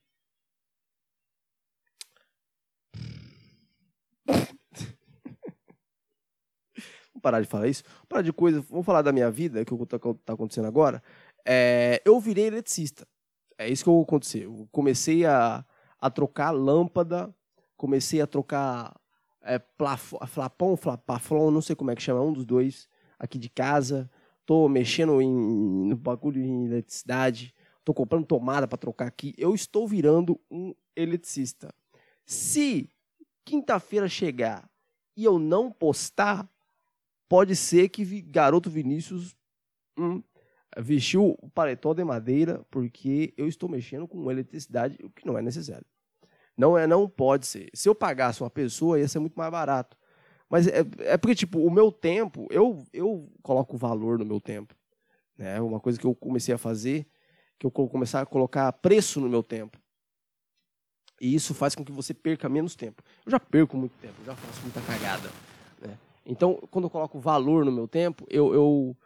[7.12, 7.84] Vamos parar de falar isso.
[7.84, 8.62] Vamos parar de coisa.
[8.70, 11.04] Vamos falar da minha vida, que está tá acontecendo agora.
[11.46, 13.06] É, eu virei eletricista.
[13.58, 14.44] É isso que aconteceu.
[14.60, 15.66] Eu comecei a,
[16.00, 17.36] a trocar lâmpada,
[17.76, 18.98] comecei a trocar
[19.42, 19.62] é,
[20.26, 20.78] flapão,
[21.52, 22.88] não sei como é que chama, um dos dois,
[23.20, 24.10] aqui de casa
[24.52, 29.88] tô mexendo em, no bagulho em eletricidade, tô comprando tomada para trocar aqui, eu estou
[29.88, 31.74] virando um eletricista.
[32.26, 32.90] Se
[33.46, 34.70] quinta-feira chegar
[35.16, 36.50] e eu não postar,
[37.30, 39.38] pode ser que garoto Vinícius
[39.98, 40.22] hum,
[40.78, 45.42] vestiu o paletó de madeira porque eu estou mexendo com eletricidade, o que não é
[45.42, 45.86] necessário.
[46.58, 47.70] Não é, não pode ser.
[47.74, 49.96] Se eu pagasse uma pessoa, ia ser muito mais barato.
[50.52, 54.76] Mas é, é porque, tipo, o meu tempo, eu, eu coloco valor no meu tempo.
[55.38, 55.62] Né?
[55.62, 57.08] Uma coisa que eu comecei a fazer,
[57.58, 59.80] que eu começar a colocar preço no meu tempo.
[61.22, 63.02] E isso faz com que você perca menos tempo.
[63.26, 65.30] Eu já perco muito tempo, já faço muita cagada.
[65.80, 65.98] Né?
[66.26, 68.98] Então, quando eu coloco valor no meu tempo, eu, eu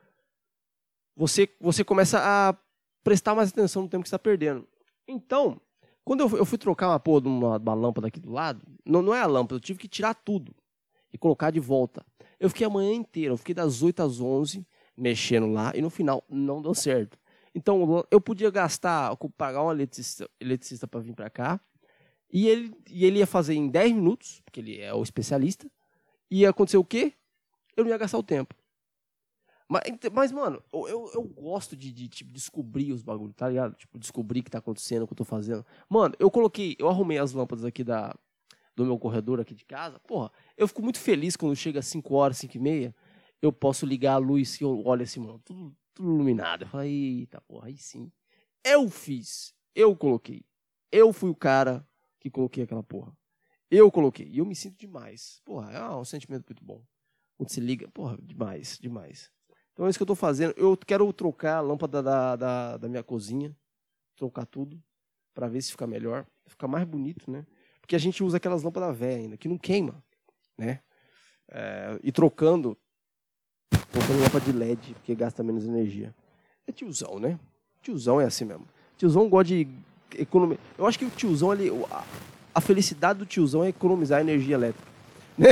[1.15, 2.57] você, você começa a
[3.03, 4.67] prestar mais atenção no tempo que está perdendo.
[5.07, 5.61] Então,
[6.03, 9.03] quando eu, eu fui trocar uma porra de uma, uma lâmpada aqui do lado, não,
[9.03, 10.55] não é a lâmpada, eu tive que tirar tudo
[11.15, 12.05] e colocar de volta.
[12.37, 15.89] Eu fiquei a manhã inteira, eu fiquei das 8 às 11 mexendo lá e no
[15.89, 17.17] final não deu certo.
[17.55, 21.57] Então eu podia gastar, pagar um eletricista, eletricista para vir para cá
[22.29, 25.71] e ele, e ele ia fazer em 10 minutos, porque ele é o especialista,
[26.29, 27.13] e ia acontecer o quê?
[27.77, 28.53] Eu não ia gastar o tempo.
[29.69, 33.73] Mas, mas mano, eu, eu, gosto de, de tipo, descobrir os bagulhos, tá ligado?
[33.75, 35.65] Tipo, descobrir o que tá acontecendo, o que eu tô fazendo.
[35.89, 38.13] Mano, eu coloquei, eu arrumei as lâmpadas aqui da,
[38.75, 42.13] do meu corredor aqui de casa, porra, eu fico muito feliz quando chega às 5
[42.13, 42.95] horas, 5 e meia,
[43.41, 46.63] eu posso ligar a luz e eu olho assim, mano, tudo, tudo iluminado.
[46.63, 48.11] Eu falo, eita, porra, aí sim.
[48.63, 50.43] Eu fiz, eu coloquei.
[50.91, 51.87] Eu fui o cara
[52.19, 53.15] que coloquei aquela porra.
[53.69, 54.27] Eu coloquei.
[54.27, 55.41] E eu me sinto demais.
[55.45, 56.83] Porra, é um sentimento muito bom.
[57.37, 59.31] Quando se liga, porra, demais, demais.
[59.73, 60.53] Então é isso que eu estou fazendo.
[60.57, 63.55] Eu quero trocar a lâmpada da, da, da minha cozinha.
[64.15, 64.81] Trocar tudo.
[65.33, 66.25] para ver se fica melhor.
[66.47, 67.45] Fica mais bonito, né?
[67.85, 70.03] Porque a gente usa aquelas lâmpadas velhas ainda, que não queima,
[70.57, 70.79] né?
[71.51, 72.75] É, e trocando,
[73.93, 76.11] colocando lâmpada de LED, porque gasta menos energia.
[76.65, 77.39] É tiozão, né?
[77.83, 78.67] Tiozão é assim mesmo.
[78.97, 79.67] Tiozão gosta de
[80.17, 80.57] economia.
[80.75, 81.69] Eu acho que o tiozão ali,
[82.55, 84.91] a felicidade do tiozão é economizar energia elétrica,
[85.37, 85.49] né?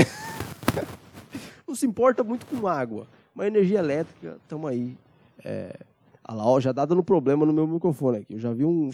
[1.67, 4.97] Não se importa muito com água, mas energia elétrica, estamos aí.
[5.45, 5.79] É...
[6.23, 8.33] Ah lá, ó, já tá dando problema no meu microfone aqui.
[8.33, 8.89] Eu já vi um.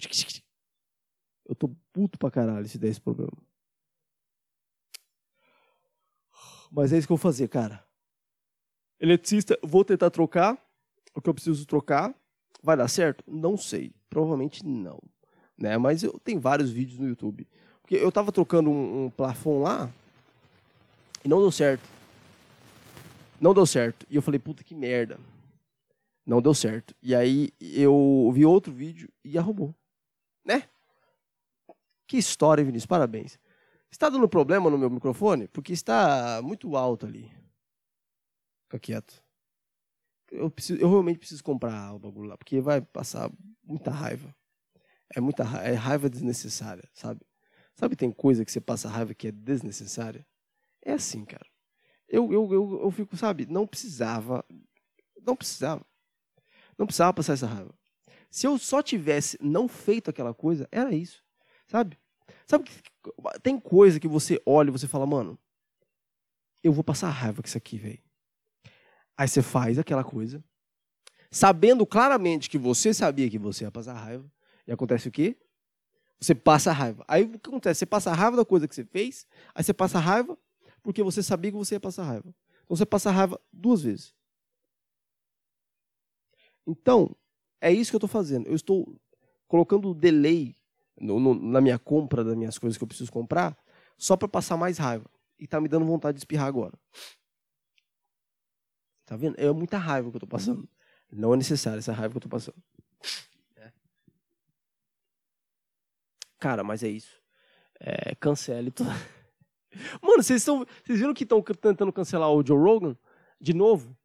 [1.47, 3.37] Eu tô puto pra caralho se der esse problema.
[6.71, 7.83] Mas é isso que eu vou fazer, cara.
[9.01, 10.57] Eletricista, vou tentar trocar
[11.13, 12.15] o que eu preciso trocar.
[12.63, 13.21] Vai dar certo?
[13.27, 13.91] Não sei.
[14.09, 15.01] Provavelmente não.
[15.57, 15.77] Né?
[15.77, 17.45] Mas eu tenho vários vídeos no YouTube.
[17.81, 19.91] Porque eu tava trocando um, um plafon lá
[21.25, 21.83] e não deu certo.
[23.41, 24.05] Não deu certo.
[24.09, 25.19] E eu falei, puta que merda.
[26.25, 26.95] Não deu certo.
[27.03, 29.75] E aí eu vi outro vídeo e arrumou.
[32.09, 32.87] Que história, Vinícius.
[32.87, 33.39] Parabéns.
[33.91, 35.47] Está dando problema no meu microfone?
[35.47, 37.31] Porque está muito alto ali.
[38.63, 39.23] Fica quieto.
[40.31, 43.31] Eu, preciso, eu realmente preciso comprar o bagulho lá, porque vai passar
[43.63, 44.35] muita raiva.
[45.15, 47.21] É muita raiva, é raiva desnecessária, sabe?
[47.75, 50.25] Sabe, tem coisa que você passa raiva que é desnecessária?
[50.83, 51.45] É assim, cara.
[52.07, 54.43] Eu, eu, eu, eu fico, sabe, não precisava.
[55.21, 55.85] Não precisava.
[56.75, 57.73] Não precisava passar essa raiva.
[58.31, 61.23] Se eu só tivesse não feito aquela coisa, era isso.
[61.69, 61.97] Sabe?
[62.47, 62.81] Sabe que
[63.43, 65.37] tem coisa que você olha e você fala, mano,
[66.63, 68.03] eu vou passar raiva com isso aqui, velho.
[69.15, 70.43] Aí você faz aquela coisa,
[71.29, 74.29] sabendo claramente que você sabia que você ia passar raiva,
[74.65, 75.37] e acontece o quê?
[76.19, 77.05] Você passa raiva.
[77.07, 77.79] Aí o que acontece?
[77.79, 80.37] Você passa raiva da coisa que você fez, aí você passa raiva
[80.81, 82.33] porque você sabia que você ia passar raiva.
[82.63, 84.15] Então você passa raiva duas vezes.
[86.65, 87.15] Então,
[87.61, 88.47] é isso que eu estou fazendo.
[88.47, 88.99] Eu estou
[89.47, 90.55] colocando delay
[90.99, 93.57] no, no, na minha compra das minhas coisas que eu preciso comprar
[93.97, 95.09] só para passar mais raiva.
[95.39, 96.73] E tá me dando vontade de espirrar agora.
[99.05, 99.35] Tá vendo?
[99.39, 100.67] É muita raiva que eu estou passando.
[101.11, 102.61] Não é necessário essa raiva que eu estou passando.
[106.39, 107.21] Cara, mas é isso.
[107.79, 108.73] É, cancele.
[110.01, 110.65] Mano, vocês estão.
[110.85, 112.97] Vocês viram que estão tentando cancelar o Joe Rogan?
[113.39, 113.95] De novo?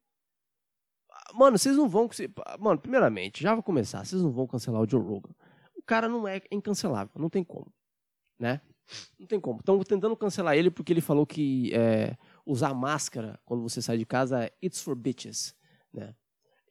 [1.33, 2.09] Mano, vocês não vão.
[2.59, 4.05] Mano, primeiramente, já vou começar.
[4.05, 5.33] Vocês não vão cancelar o Joe Rogan.
[5.85, 7.71] Cara não é incancelável, não tem como.
[8.39, 8.61] Né?
[9.19, 9.59] Não tem como.
[9.59, 14.05] Estão tentando cancelar ele porque ele falou que é, usar máscara quando você sai de
[14.05, 15.55] casa é it's for bitches.
[15.93, 16.15] Né?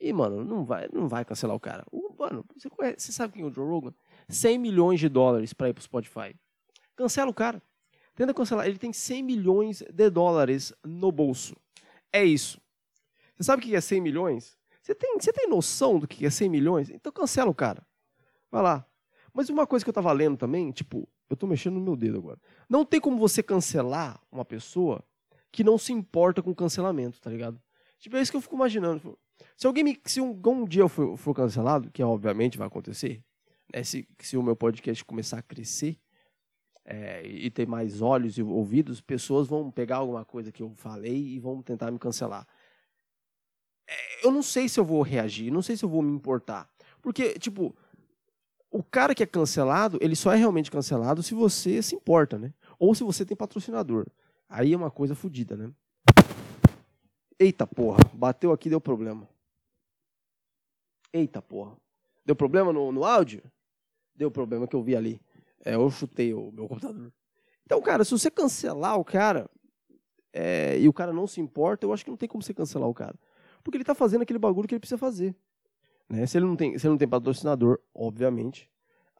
[0.01, 1.85] E, mano, não vai, não vai cancelar o cara.
[1.91, 3.95] O, mano, você, conhece, você sabe quem é o Joe Rogan?
[4.29, 6.35] 100 milhões de dólares para ir pro Spotify.
[6.97, 7.63] Cancela o cara.
[8.15, 8.67] Tenta cancelar.
[8.67, 11.57] Ele tem 100 milhões de dólares no bolso.
[12.13, 12.61] É isso.
[13.37, 14.57] Você sabe o que é 100 milhões?
[14.83, 16.91] Você tem, você tem noção do que é 100 milhões?
[16.91, 17.85] Então cancela o cara.
[18.51, 18.87] Vai lá.
[19.35, 22.19] Mas uma coisa que eu estava lendo também, tipo, eu estou mexendo no meu dedo
[22.19, 22.39] agora.
[22.69, 25.05] Não tem como você cancelar uma pessoa
[25.51, 27.61] que não se importa com cancelamento, tá ligado?
[27.99, 29.19] Tipo, é isso que eu fico imaginando.
[29.57, 33.23] Se alguém me, se um, um dia eu for, for cancelado, que obviamente vai acontecer,
[33.75, 35.99] né, se, se o meu podcast começar a crescer,
[36.85, 41.17] é, e ter mais olhos e ouvidos, pessoas vão pegar alguma coisa que eu falei
[41.17, 42.47] e vão tentar me cancelar.
[43.89, 46.69] É, eu não sei se eu vou reagir, não sei se eu vou me importar.
[47.01, 47.75] Porque, tipo,
[48.75, 52.53] o cara que é cancelado, ele só é realmente cancelado se você se importa, né?
[52.77, 54.05] Ou se você tem patrocinador.
[54.49, 55.71] Aí é uma coisa fodida, né?
[57.39, 59.29] Eita porra, bateu aqui deu problema.
[61.13, 61.77] Eita porra.
[62.27, 63.45] Deu problema no, no áudio?
[64.13, 65.21] Deu problema que eu vi ali.
[65.65, 67.13] É, eu chutei o meu computador.
[67.65, 69.49] Então, cara, se você cancelar o cara
[70.33, 72.89] é, e o cara não se importa, eu acho que não tem como você cancelar
[72.89, 73.15] o cara.
[73.63, 75.33] Porque ele tá fazendo aquele bagulho que ele precisa fazer.
[76.09, 76.27] Né?
[76.27, 78.71] Se, ele não tem, se ele não tem patrocinador, obviamente,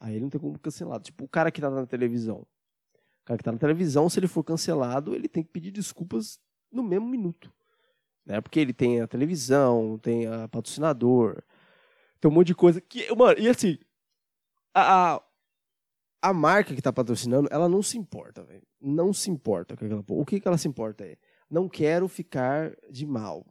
[0.01, 1.01] aí ele não tem como cancelar.
[1.01, 2.47] Tipo, o cara que tá na televisão.
[3.23, 6.39] O cara que tá na televisão, se ele for cancelado, ele tem que pedir desculpas
[6.71, 7.53] no mesmo minuto.
[8.27, 8.41] Né?
[8.41, 11.43] Porque ele tem a televisão, tem a patrocinador,
[12.21, 13.15] tem um monte de coisa que.
[13.15, 13.79] Mano, e assim,
[14.75, 15.23] a, a
[16.25, 18.63] a marca que está patrocinando, ela não se importa, velho.
[18.81, 21.19] Não se importa com aquela O que, que ela se importa é,
[21.51, 23.45] não quero ficar de mal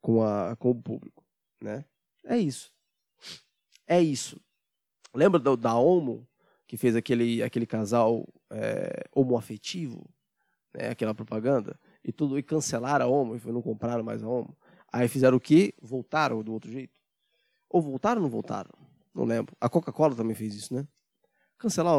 [0.00, 1.24] com, a, com o público,
[1.62, 1.84] né?
[2.24, 2.72] É isso.
[3.86, 4.40] É isso.
[5.14, 6.26] Lembra da, da Homo,
[6.66, 10.08] que fez aquele, aquele casal é, homoafetivo,
[10.72, 10.90] né?
[10.90, 14.56] aquela propaganda, e tudo, e cancelaram a Homo, e não compraram mais a Homo.
[14.92, 15.74] Aí fizeram o quê?
[15.80, 17.00] Voltaram do outro jeito.
[17.68, 18.70] Ou voltaram ou não voltaram?
[19.14, 19.56] Não lembro.
[19.60, 20.86] A Coca-Cola também fez isso, né?
[21.58, 21.94] Cancelar.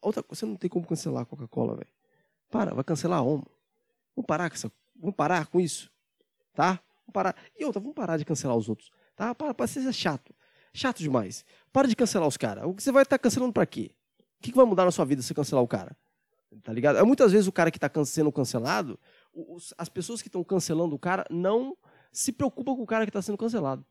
[0.00, 1.90] Outra, você não tem como cancelar a Coca-Cola, velho.
[2.50, 3.46] Para, vai cancelar como?
[4.18, 5.90] Vamos parar com essa, vamos parar com isso,
[6.54, 6.80] tá?
[7.02, 7.36] Vamos parar.
[7.56, 9.34] E outra, vamos parar de cancelar os outros, tá?
[9.34, 10.34] Para, para ser chato.
[10.72, 11.44] Chato demais.
[11.72, 12.64] Para de cancelar os caras.
[12.64, 13.90] O que você vai estar tá cancelando para quê?
[14.38, 15.96] O que, vai mudar na sua vida se cancelar o cara?
[16.62, 16.98] Tá ligado?
[16.98, 18.98] É muitas vezes o cara que está sendo cancelado,
[19.34, 21.76] os, as pessoas que estão cancelando o cara não
[22.10, 23.84] se preocupam com o cara que está sendo cancelado.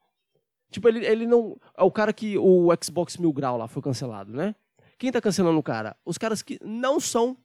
[0.72, 1.58] Tipo, ele, ele não.
[1.78, 2.38] É o cara que.
[2.38, 4.56] O Xbox Mil Grau lá foi cancelado, né?
[4.98, 5.96] Quem está cancelando o cara?
[6.04, 7.38] Os caras que não são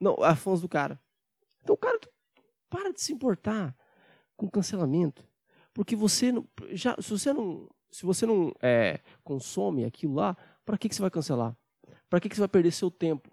[0.00, 1.00] não, é fãs do cara.
[1.62, 1.98] Então o cara
[2.68, 3.74] para de se importar
[4.36, 5.24] com cancelamento.
[5.76, 6.48] Porque você não.
[6.70, 7.68] Já, se você não.
[7.90, 10.34] Se você não é, consome aquilo lá,
[10.64, 11.54] para que, que você vai cancelar?
[12.08, 13.30] Para que, que você vai perder seu tempo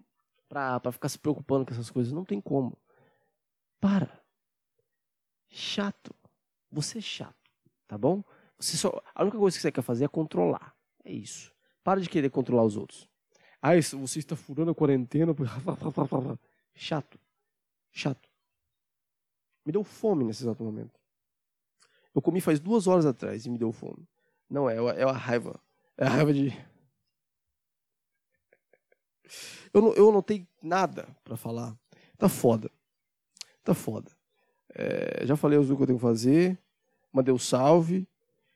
[0.50, 2.12] para ficar se preocupando com essas coisas?
[2.12, 2.78] Não tem como.
[3.80, 4.22] Para.
[5.48, 6.14] Chato.
[6.70, 7.50] Você é chato,
[7.88, 8.22] tá bom?
[8.60, 10.76] Você só, a única coisa que você quer fazer é controlar.
[11.06, 11.50] É isso.
[11.82, 13.10] Para de querer controlar os outros.
[13.62, 15.34] Ah, isso, você está furando a quarentena.
[16.76, 17.18] Chato.
[17.90, 18.30] Chato.
[19.66, 21.03] Me deu fome nesse exato momento.
[22.14, 24.08] Eu comi faz duas horas atrás e me deu fome.
[24.50, 25.60] Não é, é a raiva.
[25.98, 26.54] É a raiva de.
[29.74, 31.76] Eu não, eu não tenho nada para falar.
[32.18, 32.70] Tá foda.
[33.64, 34.12] Tá foda.
[34.76, 36.60] É, já falei o que eu tenho que fazer.
[37.12, 38.08] Mandei o um salve.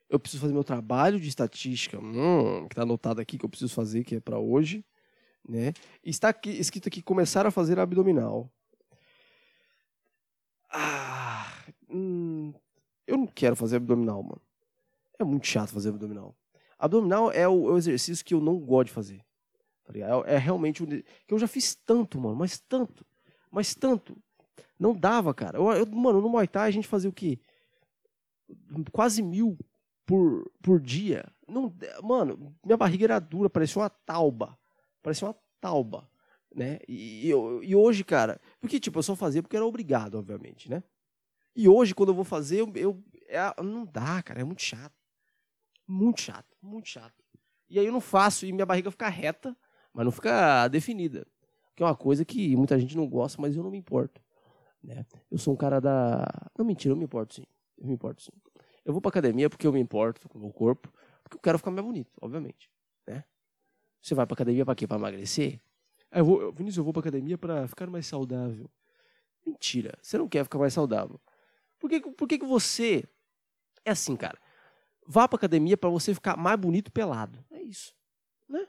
[0.10, 3.74] Eu preciso fazer meu trabalho de estatística, hum, que está anotado aqui que eu preciso
[3.74, 4.86] fazer, que é para hoje.
[5.48, 5.74] Né?
[6.04, 8.50] Está aqui, escrito aqui começar a fazer abdominal.
[10.70, 11.52] Ah,
[11.90, 12.54] hum,
[13.08, 14.42] eu não quero fazer abdominal, mano.
[15.18, 16.36] É muito chato fazer abdominal.
[16.78, 19.26] Abdominal é o, é o exercício que eu não gosto de fazer.
[19.84, 23.06] Tá é, é, realmente um, que eu já fiz tanto, mano, mas tanto,
[23.50, 24.16] mas tanto.
[24.78, 25.58] Não dava, cara.
[25.58, 27.40] Eu, eu, mano, no Muay Thai a gente fazia o quê?
[28.92, 29.58] Quase mil
[30.06, 31.26] por, por dia.
[31.48, 34.58] Não, mano, minha barriga era dura, parecia uma tauba.
[35.02, 36.08] Parecia uma tauba,
[36.54, 36.80] né?
[36.88, 40.84] E, e, e, hoje, cara, porque tipo, eu só fazia porque era obrigado, obviamente, né?
[41.58, 44.94] E hoje, quando eu vou fazer, eu, eu é, não dá, cara, é muito chato.
[45.88, 47.16] Muito chato, muito chato.
[47.68, 49.58] E aí eu não faço e minha barriga fica reta,
[49.92, 51.26] mas não fica definida.
[51.76, 54.22] Que é uma coisa que muita gente não gosta, mas eu não me importo.
[54.84, 55.04] Né?
[55.32, 56.28] Eu sou um cara da.
[56.56, 57.44] Não, mentira, eu me importo sim.
[57.76, 58.32] Eu me importo sim.
[58.86, 60.94] Eu vou pra academia porque eu me importo com o meu corpo,
[61.24, 62.70] porque eu quero ficar mais bonito, obviamente.
[63.08, 63.24] Né?
[64.00, 64.86] Você vai pra academia pra quê?
[64.86, 65.60] Pra emagrecer?
[66.12, 68.70] Eu vou, Vinícius, eu vou pra academia pra ficar mais saudável.
[69.44, 71.20] Mentira, você não quer ficar mais saudável.
[71.80, 73.04] Por que, por que, que você.
[73.86, 74.38] É assim, cara.
[75.06, 77.44] Vá pra academia para você ficar mais bonito pelado.
[77.52, 77.94] É isso.
[78.48, 78.68] Né?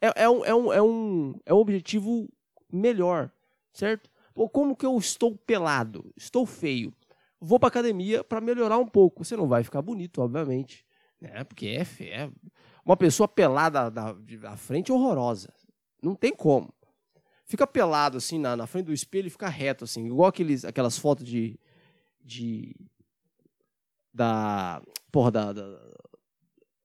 [0.00, 2.28] É, é, um, é, um, é, um, é um objetivo
[2.70, 3.30] melhor,
[3.72, 4.10] certo?
[4.34, 6.12] Pô, como que eu estou pelado?
[6.16, 6.94] Estou feio.
[7.40, 9.24] Vou pra academia para melhorar um pouco.
[9.24, 10.84] Você não vai ficar bonito, obviamente.
[11.20, 11.42] Né?
[11.44, 12.30] Porque é, é
[12.84, 15.52] uma pessoa pelada da, da frente é horrorosa.
[16.02, 16.72] Não tem como.
[17.50, 20.96] Fica pelado assim na, na frente do espelho e fica reto, assim, igual aqueles, aquelas
[20.96, 21.58] fotos de.
[22.24, 22.76] de
[24.14, 24.80] da.
[25.10, 25.80] Porra, da, da,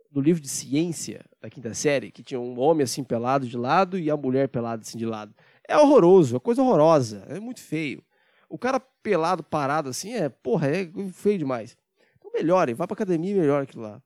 [0.10, 4.00] do livro de ciência da quinta série, que tinha um homem assim pelado de lado
[4.00, 5.36] e a mulher pelada assim de lado.
[5.68, 8.04] É horroroso, é coisa horrorosa, é muito feio.
[8.50, 11.78] O cara pelado, parado assim, é, porra, é feio demais.
[12.18, 14.02] Então melhore, vá pra academia e melhore aquilo lá.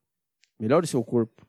[0.59, 1.47] Melhore seu corpo,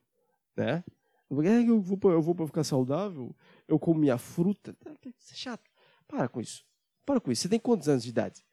[0.57, 0.85] né?
[1.29, 3.35] Eu vou, eu vou pra ficar saudável,
[3.71, 4.77] eu como minha fruta.
[5.19, 5.71] Isso é chato.
[6.09, 6.65] Para com isso.
[7.07, 7.43] Para com isso.
[7.43, 8.45] Você tem quantos anos de idade?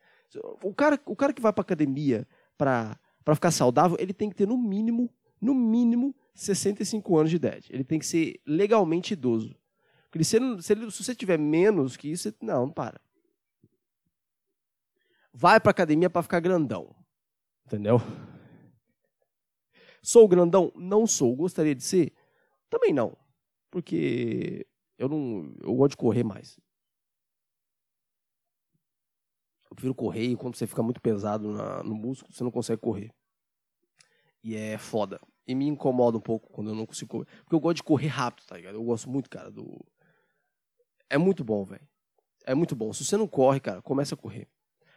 [0.64, 3.00] O cara, o cara que vai pra academia pra
[3.34, 7.68] ficar saudável, ele tem que ter no mínimo, no mínimo, 65 anos de idade.
[7.72, 9.56] Ele tem que ser legalmente idoso.
[10.12, 13.02] Porque se, ele, se, ele, se você tiver menos que isso, você, não, não para.
[15.34, 16.96] Vai pra academia para ficar grandão.
[17.66, 18.00] Entendeu?
[20.02, 20.72] Sou grandão?
[20.76, 21.36] Não sou.
[21.36, 22.14] Gostaria de ser?
[22.70, 23.18] Também não.
[23.70, 24.66] Porque
[24.98, 25.54] eu não.
[25.62, 26.60] Eu gosto de correr mais.
[29.70, 32.82] Eu prefiro correr e quando você fica muito pesado na, no músculo, você não consegue
[32.82, 33.14] correr.
[34.44, 35.20] E é foda.
[35.46, 37.26] E me incomoda um pouco quando eu não consigo correr.
[37.44, 38.76] Porque eu gosto de correr rápido, tá ligado?
[38.76, 39.86] Eu gosto muito, cara, do.
[41.10, 41.88] É muito bom, velho.
[42.46, 42.92] É muito bom.
[42.94, 44.48] Se você não corre, cara, começa a correr.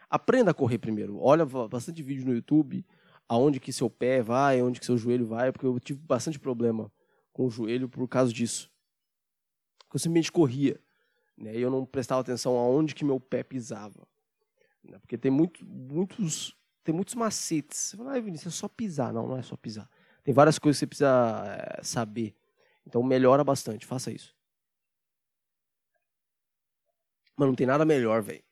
[0.09, 1.19] Aprenda a correr primeiro.
[1.19, 2.85] Olha bastante vídeo no YouTube,
[3.27, 6.91] aonde que seu pé vai, aonde que seu joelho vai, porque eu tive bastante problema
[7.31, 8.70] com o joelho por causa disso.
[9.93, 10.79] Eu simplesmente corria,
[11.37, 11.55] né?
[11.55, 14.07] E eu não prestava atenção aonde que meu pé pisava.
[14.83, 14.97] Né?
[14.99, 17.77] Porque tem muito, muitos, tem muitos macetes.
[17.77, 19.13] Você fala, ah, Vinícius, é só pisar.
[19.13, 19.89] Não, não é só pisar.
[20.23, 21.43] Tem várias coisas que você precisa
[21.77, 22.35] é, saber.
[22.85, 24.35] Então melhora bastante, faça isso.
[27.35, 28.43] Mano, não tem nada melhor, velho.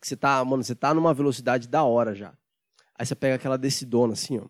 [0.00, 2.32] Você tá, mano, você tá numa velocidade da hora já.
[2.94, 4.46] Aí você pega aquela decidona assim, ó.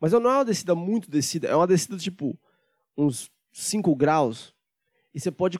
[0.00, 2.38] Mas não é uma descida muito descida, é uma descida tipo
[2.96, 4.54] uns 5 graus.
[5.14, 5.58] E você pode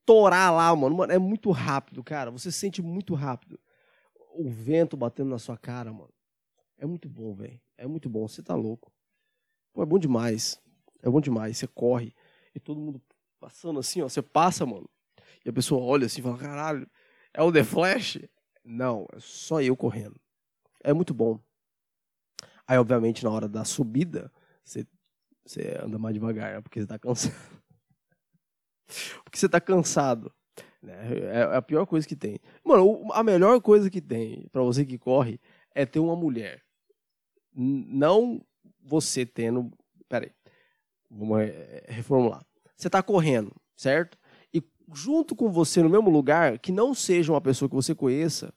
[0.00, 0.96] estourar lá, mano.
[0.96, 1.12] mano.
[1.12, 2.30] É muito rápido, cara.
[2.30, 3.58] Você sente muito rápido.
[4.34, 6.12] O vento batendo na sua cara, mano.
[6.78, 7.60] É muito bom, velho.
[7.76, 8.26] É muito bom.
[8.26, 8.92] Você tá louco.
[9.72, 10.60] Pô, é bom demais.
[11.02, 11.58] É bom demais.
[11.58, 12.14] Você corre
[12.54, 13.02] e todo mundo
[13.38, 14.08] passando assim, ó.
[14.08, 14.88] Você passa, mano.
[15.44, 16.88] E a pessoa olha assim e fala: caralho,
[17.34, 18.18] é o The Flash?
[18.64, 20.20] Não, é só eu correndo.
[20.82, 21.40] É muito bom.
[22.66, 24.30] Aí, obviamente, na hora da subida,
[24.62, 24.86] você,
[25.44, 26.60] você anda mais devagar, né?
[26.60, 27.34] porque você tá cansado.
[29.24, 30.32] Porque você tá cansado.
[30.82, 30.94] Né?
[31.32, 32.38] É, é a pior coisa que tem.
[32.64, 35.40] Mano, a melhor coisa que tem para você que corre
[35.74, 36.62] é ter uma mulher.
[37.54, 38.40] Não
[38.82, 39.70] você tendo.
[40.08, 40.32] Peraí.
[41.10, 41.38] Vamos
[41.88, 42.44] reformular.
[42.76, 44.18] Você tá correndo, certo?
[44.52, 48.52] E junto com você no mesmo lugar, que não seja uma pessoa que você conheça,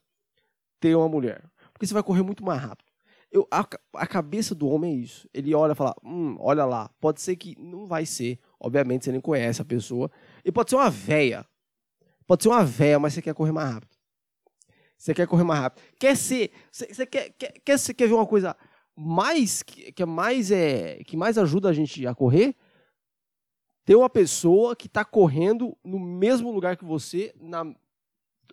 [0.79, 1.43] ter uma mulher.
[1.73, 2.90] Porque você vai correr muito mais rápido.
[3.31, 5.29] Eu, a, a cabeça do homem é isso.
[5.33, 8.37] Ele olha e fala, hum, olha lá, pode ser que não vai ser.
[8.59, 10.11] Obviamente você nem conhece a pessoa.
[10.43, 11.45] E pode ser uma véia.
[12.27, 13.95] Pode ser uma véia, mas você quer correr mais rápido.
[14.97, 15.81] Você quer correr mais rápido.
[15.97, 16.51] Quer ser.
[16.69, 18.55] Você, você quer, quer, quer, você quer ver uma coisa
[18.95, 22.55] mais que, que é mais é que mais ajuda a gente a correr?
[23.85, 27.65] Ter uma pessoa que está correndo no mesmo lugar que você, na,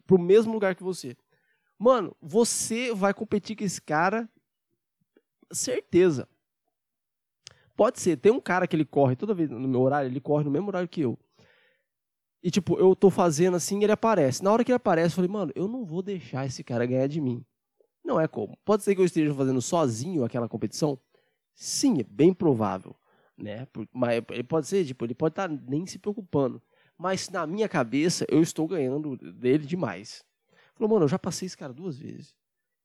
[0.06, 1.16] pro mesmo lugar que você.
[1.78, 4.28] Mano, você vai competir com esse cara
[5.52, 6.28] certeza.
[7.76, 10.44] Pode ser, tem um cara que ele corre toda vez no meu horário, ele corre
[10.44, 11.16] no mesmo horário que eu.
[12.42, 14.42] E tipo, eu tô fazendo assim, ele aparece.
[14.42, 17.06] Na hora que ele aparece, eu falei, mano, eu não vou deixar esse cara ganhar
[17.06, 17.44] de mim.
[18.04, 18.56] Não é como.
[18.64, 20.98] Pode ser que eu esteja fazendo sozinho aquela competição?
[21.54, 22.96] Sim, é bem provável,
[23.36, 23.66] né?
[23.92, 26.62] Mas ele pode ser, tipo, ele pode estar tá nem se preocupando.
[26.96, 30.24] Mas na minha cabeça, eu estou ganhando dele demais.
[30.74, 32.34] Falou, mano, eu já passei esse cara duas vezes.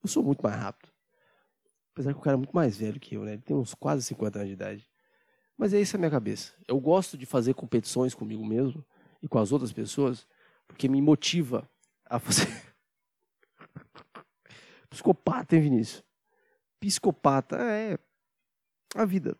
[0.04, 0.93] Eu sou muito mais rápido.
[1.94, 3.34] Apesar que o cara é muito mais velho que eu, né?
[3.34, 4.90] Ele tem uns quase 50 anos de idade.
[5.56, 6.54] Mas é isso a minha cabeça.
[6.68, 8.84] Eu gosto de fazer competições comigo mesmo
[9.22, 10.28] e com as outras pessoas,
[10.68, 11.70] porque me motiva
[12.06, 12.48] a fazer.
[14.90, 16.04] Psicopata, hein, Vinícius?
[16.80, 17.98] Psicopata é
[18.96, 19.38] a vida.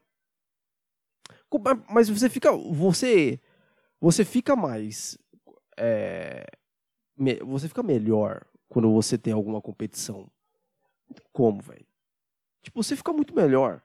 [1.90, 2.52] Mas você fica.
[2.52, 3.40] Você.
[4.00, 5.18] Você fica mais.
[5.78, 6.46] É,
[7.46, 10.30] você fica melhor quando você tem alguma competição.
[11.32, 11.86] Como, velho.
[12.64, 13.82] Tipo, você fica muito melhor.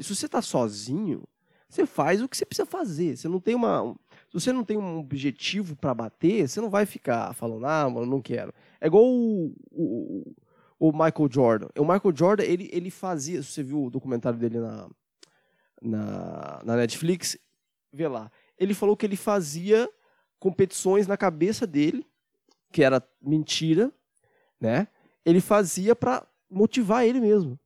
[0.00, 1.24] Se você tá sozinho,
[1.68, 3.16] você faz o que você precisa fazer.
[3.16, 3.94] Você não tem uma.
[4.28, 8.06] Se você não tem um objetivo para bater, você não vai ficar falando, ah, mano,
[8.06, 8.52] não quero.
[8.80, 10.34] É igual o, o,
[10.78, 11.68] o, Michael Jordan.
[11.76, 13.42] O Michael Jordan, ele, ele fazia.
[13.42, 14.88] Você viu o documentário dele na,
[15.82, 17.36] na, na Netflix?
[17.92, 18.30] Vê lá.
[18.56, 19.90] Ele falou que ele fazia
[20.38, 22.06] competições na cabeça dele,
[22.72, 23.92] que era mentira,
[24.60, 24.86] né?
[25.24, 27.58] Ele fazia para motivar ele mesmo.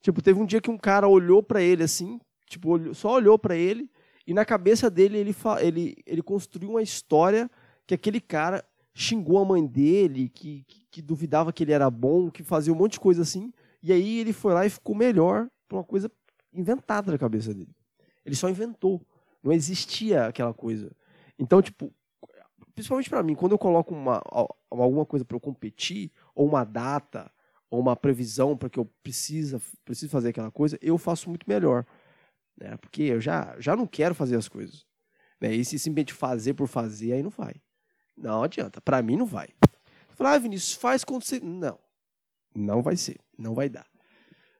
[0.00, 3.56] Tipo, teve um dia que um cara olhou para ele assim, tipo, só olhou para
[3.56, 3.90] ele
[4.26, 7.50] e na cabeça dele ele, ele, ele construiu uma história
[7.86, 12.30] que aquele cara xingou a mãe dele, que, que, que, duvidava que ele era bom,
[12.30, 13.52] que fazia um monte de coisa assim.
[13.82, 16.10] E aí ele foi lá e ficou melhor por uma coisa
[16.52, 17.74] inventada na cabeça dele.
[18.24, 19.00] Ele só inventou.
[19.42, 20.90] Não existia aquela coisa.
[21.38, 21.92] Então, tipo,
[22.74, 24.20] principalmente para mim, quando eu coloco uma,
[24.70, 27.30] alguma coisa para eu competir, ou uma data,
[27.70, 31.84] ou uma previsão para que eu precisa, preciso fazer aquela coisa, eu faço muito melhor.
[32.58, 32.76] Né?
[32.78, 34.86] Porque eu já, já não quero fazer as coisas.
[35.40, 35.54] Né?
[35.54, 37.54] E se simplesmente fazer por fazer, aí não vai.
[38.16, 38.80] Não adianta.
[38.80, 39.48] Para mim, não vai.
[40.10, 41.38] Falar, ah, Vinícius, faz quando você.
[41.38, 41.78] Não.
[42.54, 43.20] Não vai ser.
[43.38, 43.86] Não vai dar.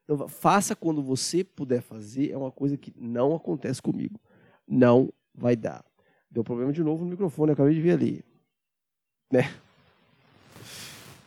[0.05, 2.31] Então, faça quando você puder fazer.
[2.31, 4.21] É uma coisa que não acontece comigo.
[4.67, 5.85] Não vai dar.
[6.31, 8.25] Deu problema de novo no microfone, acabei de ver ali.
[9.33, 9.43] Né?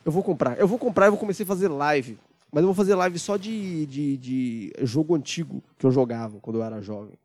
[0.03, 0.59] Eu vou comprar.
[0.59, 2.17] Eu vou comprar e vou começar a fazer live.
[2.51, 6.57] Mas eu vou fazer live só de, de, de jogo antigo que eu jogava quando
[6.57, 7.17] eu era jovem.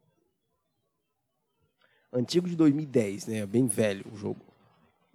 [2.12, 3.47] Antigo de 2010, né?
[3.47, 4.41] Bem velho o jogo.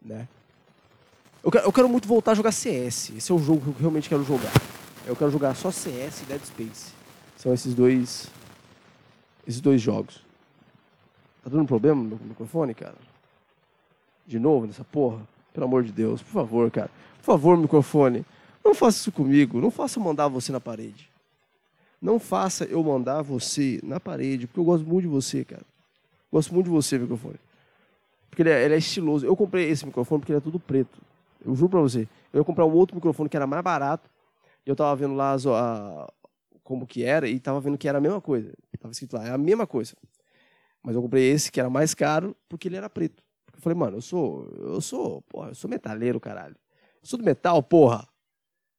[0.04, 0.28] Né?
[1.44, 3.12] Eu quero, eu quero muito voltar a jogar CS.
[3.16, 4.52] Esse é o jogo que eu realmente quero jogar.
[5.08, 6.94] Eu quero jogar só CS e Dead Space.
[7.38, 8.28] São esses dois.
[9.48, 10.24] Esses dois jogos.
[11.44, 12.98] Tá dando problema no microfone, cara?
[14.28, 15.28] De novo nessa porra?
[15.54, 16.92] Pelo amor de Deus, por favor, cara.
[17.22, 18.26] Por favor, microfone,
[18.66, 19.62] não faça isso comigo.
[19.62, 21.08] Não faça mandar você na parede.
[22.02, 25.62] Não faça eu mandar você na parede, porque eu gosto muito de você, cara.
[26.32, 27.40] Gosto muito de você, microfone.
[28.28, 29.26] Porque ele é, ele é estiloso.
[29.26, 31.00] Eu comprei esse microfone porque ele é tudo preto.
[31.46, 32.08] Eu juro pra você.
[32.34, 34.10] Eu ia comprar um outro microfone que era mais barato.
[34.66, 36.12] E eu tava vendo lá a,
[36.64, 38.52] como que era e tava vendo que era a mesma coisa.
[38.80, 39.94] Tava escrito lá, é a mesma coisa.
[40.82, 43.24] Mas eu comprei esse que era mais caro porque ele era preto.
[43.54, 46.56] Eu falei, mano, eu sou, eu sou, porra, eu sou metaleiro, caralho.
[47.02, 48.08] Eu sou do metal, porra.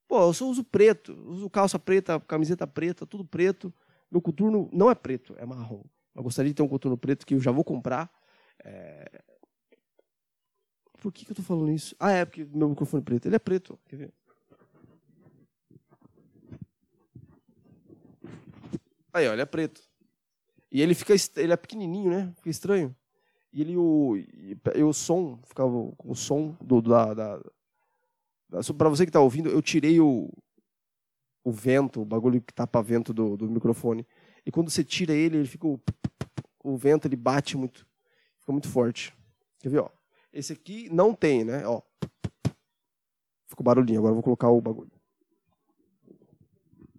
[0.06, 1.12] Pô, eu só uso preto.
[1.26, 3.72] Uso calça preta, camiseta preta, tudo preto.
[4.10, 5.82] Meu coturno não é preto, é marrom.
[6.14, 8.10] Eu gostaria de ter um coturno preto que eu já vou comprar.
[8.62, 9.22] É...
[11.00, 11.96] por que, que eu tô falando isso?
[11.98, 13.26] Ah, é porque meu microfone é preto.
[13.26, 14.14] Ele é preto, quer ver?
[19.12, 19.82] Aí, ele é preto.
[20.70, 22.32] E ele fica, ele é pequenininho, né?
[22.36, 22.94] Fica estranho.
[23.52, 27.42] E ele, o, e, o som, ficava o som do, da, da
[28.76, 30.30] para você que está ouvindo, eu tirei o,
[31.42, 34.06] o vento, o bagulho que tapa vento do, do microfone.
[34.44, 35.80] E quando você tira ele, ele fica o,
[36.62, 37.86] o vento, ele bate muito,
[38.38, 39.16] fica muito forte.
[39.58, 39.90] Quer ver, ó?
[40.32, 41.66] Esse aqui não tem, né?
[41.66, 41.80] Ó.
[43.46, 44.90] Ficou barulhinho, agora eu vou colocar o bagulho.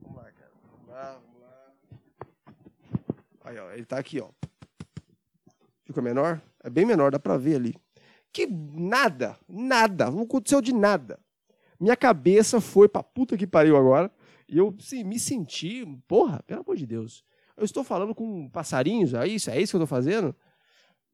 [0.01, 0.51] Vamos lá, cara.
[0.71, 1.73] Vamos lá, vamos lá.
[3.43, 4.29] Aí, ó, ele tá aqui, ó.
[5.83, 6.41] Fica menor?
[6.63, 7.75] É bem menor, dá pra ver ali.
[8.31, 11.19] Que nada, nada, não aconteceu de nada.
[11.79, 14.11] Minha cabeça foi pra puta que pariu agora.
[14.47, 17.23] E eu sim, me senti, porra, pelo amor de Deus.
[17.55, 19.49] Eu estou falando com passarinhos, é isso?
[19.49, 20.35] É isso que eu estou fazendo?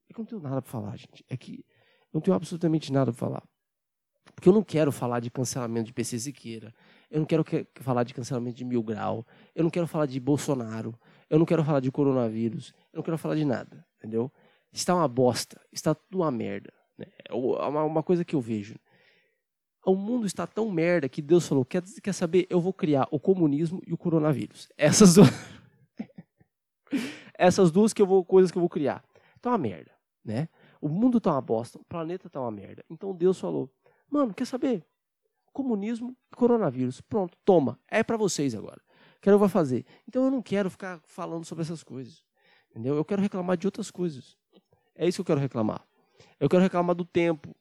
[0.10, 1.24] É que eu não tenho nada para falar, gente.
[1.30, 1.66] É que
[2.12, 3.44] eu não tenho absolutamente nada para falar.
[4.34, 6.74] Porque eu não quero falar de cancelamento de PC Siqueira.
[7.10, 9.26] Eu não quero que, falar de cancelamento de Mil Grau.
[9.54, 10.98] Eu não quero falar de Bolsonaro.
[11.30, 12.74] Eu não quero falar de coronavírus.
[12.94, 14.32] Eu não quero falar de nada, entendeu?
[14.72, 15.60] Está uma bosta.
[15.72, 16.72] Está tudo uma merda.
[16.98, 17.06] Né?
[17.28, 18.76] É uma, uma coisa que eu vejo.
[19.86, 22.46] O mundo está tão merda que Deus falou: quer, quer saber?
[22.50, 24.70] Eu vou criar o comunismo e o coronavírus.
[24.78, 25.30] Essas duas.
[27.38, 29.04] Essas duas que eu vou, coisas que eu vou criar.
[29.42, 29.92] Tá uma merda,
[30.24, 30.50] né?
[30.82, 32.84] O mundo tá uma bosta, o planeta tá uma merda.
[32.90, 33.70] Então Deus falou:
[34.10, 34.86] "Mano, quer saber?
[35.54, 37.02] Comunismo e coronavírus.
[37.02, 37.80] Pronto, toma.
[37.88, 38.82] É para vocês agora.
[39.22, 39.86] Quero eu vou fazer.
[40.08, 42.24] Então eu não quero ficar falando sobre essas coisas.
[42.70, 42.96] Entendeu?
[42.96, 44.38] Eu quero reclamar de outras coisas.
[44.96, 45.86] É isso que eu quero reclamar.
[46.40, 47.56] Eu quero reclamar do tempo.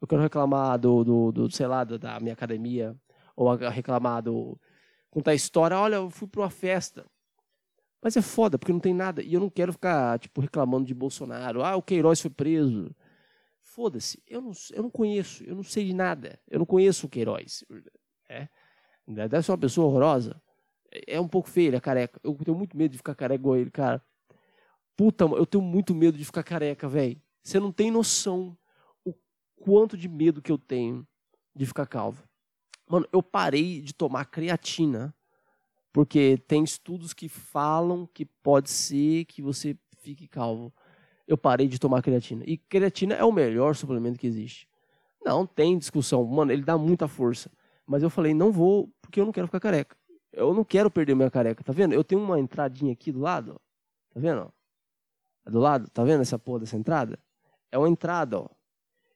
[0.00, 2.96] Eu quero reclamar do, do, do sei lá, da minha academia.
[3.36, 4.58] Ou reclamar do.
[5.10, 5.78] Contar história.
[5.78, 7.04] Olha, eu fui para uma festa.
[8.02, 9.22] Mas é foda, porque não tem nada.
[9.22, 11.64] E eu não quero ficar, tipo, reclamando de Bolsonaro.
[11.64, 12.94] Ah, o Queiroz foi preso.
[13.62, 14.22] Foda-se.
[14.26, 16.38] Eu não, eu não conheço, eu não sei de nada.
[16.48, 17.64] Eu não conheço o Queiroz.
[18.28, 18.48] É?
[19.06, 20.40] Deve ser uma pessoa horrorosa.
[20.92, 22.20] É, é um pouco feio, ele é careca.
[22.22, 24.02] Eu tenho muito medo de ficar careca igual ele, cara.
[24.96, 27.22] Puta, eu tenho muito medo de ficar careca, velho.
[27.40, 28.57] Você não tem noção
[29.60, 31.06] quanto de medo que eu tenho
[31.54, 32.22] de ficar calvo.
[32.88, 35.14] Mano, eu parei de tomar creatina
[35.92, 40.72] porque tem estudos que falam que pode ser que você fique calvo.
[41.26, 42.44] Eu parei de tomar creatina.
[42.46, 44.68] E creatina é o melhor suplemento que existe.
[45.24, 46.24] Não tem discussão.
[46.24, 47.50] Mano, ele dá muita força.
[47.86, 49.96] Mas eu falei, não vou, porque eu não quero ficar careca.
[50.32, 51.94] Eu não quero perder minha careca, tá vendo?
[51.94, 53.58] Eu tenho uma entradinha aqui do lado, ó.
[54.14, 54.52] Tá vendo?
[55.44, 57.18] É do lado, tá vendo essa porra dessa entrada?
[57.72, 58.48] É uma entrada, ó.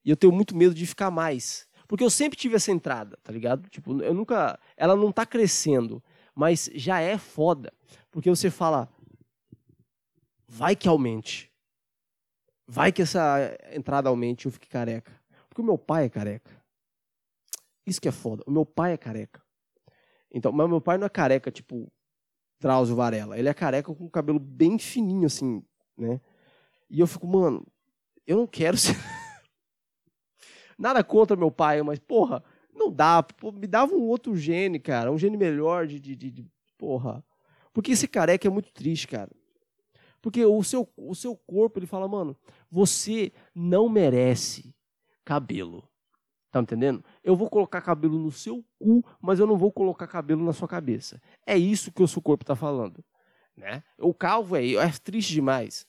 [0.04, 1.66] E eu tenho muito medo de ficar mais.
[1.86, 3.68] Porque eu sempre tive essa entrada, tá ligado?
[3.68, 4.58] Tipo, eu nunca.
[4.76, 6.02] Ela não tá crescendo
[6.34, 7.72] mas já é foda.
[8.10, 8.88] Porque você fala,
[10.46, 11.50] vai que aumente.
[12.66, 15.12] Vai que essa entrada aumente e eu fique careca.
[15.48, 16.50] Porque o meu pai é careca.
[17.86, 18.42] Isso que é foda.
[18.46, 19.42] O meu pai é careca.
[20.30, 21.92] Então, mas meu pai não é careca, tipo,
[22.58, 23.38] Drauzio Varela.
[23.38, 25.62] Ele é careca com o cabelo bem fininho, assim,
[25.96, 26.20] né?
[26.88, 27.66] E eu fico, mano,
[28.26, 28.96] eu não quero ser.
[30.82, 32.42] Nada contra meu pai, mas, porra,
[32.74, 33.24] não dá,
[33.54, 37.24] me dava um outro gene, cara, um gene melhor de, de, de, de, porra.
[37.72, 39.30] Porque esse careca é muito triste, cara.
[40.20, 42.36] Porque o seu, o seu corpo, ele fala, mano,
[42.68, 44.74] você não merece
[45.24, 45.88] cabelo.
[46.50, 47.04] Tá entendendo?
[47.22, 50.66] Eu vou colocar cabelo no seu cu, mas eu não vou colocar cabelo na sua
[50.66, 51.22] cabeça.
[51.46, 53.04] É isso que o seu corpo tá falando.
[53.56, 53.84] Né?
[54.00, 55.86] O calvo é, é triste demais.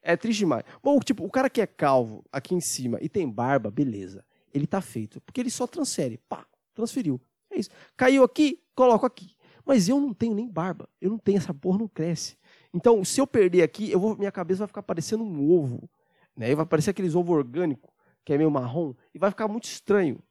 [0.00, 0.62] É triste demais.
[0.80, 4.24] Bom, tipo, o cara que é calvo aqui em cima e tem barba, beleza
[4.56, 5.20] ele está feito.
[5.20, 6.18] Porque ele só transfere.
[6.28, 7.20] Pá, transferiu.
[7.50, 7.70] É isso.
[7.96, 9.36] Caiu aqui, coloco aqui.
[9.64, 10.88] Mas eu não tenho nem barba.
[11.00, 12.36] Eu não tenho, essa porra não cresce.
[12.72, 15.88] Então, se eu perder aqui, eu vou, minha cabeça vai ficar parecendo um ovo.
[16.36, 16.50] Né?
[16.50, 17.92] E vai parecer aqueles ovo orgânico,
[18.24, 20.22] que é meio marrom, e vai ficar muito estranho.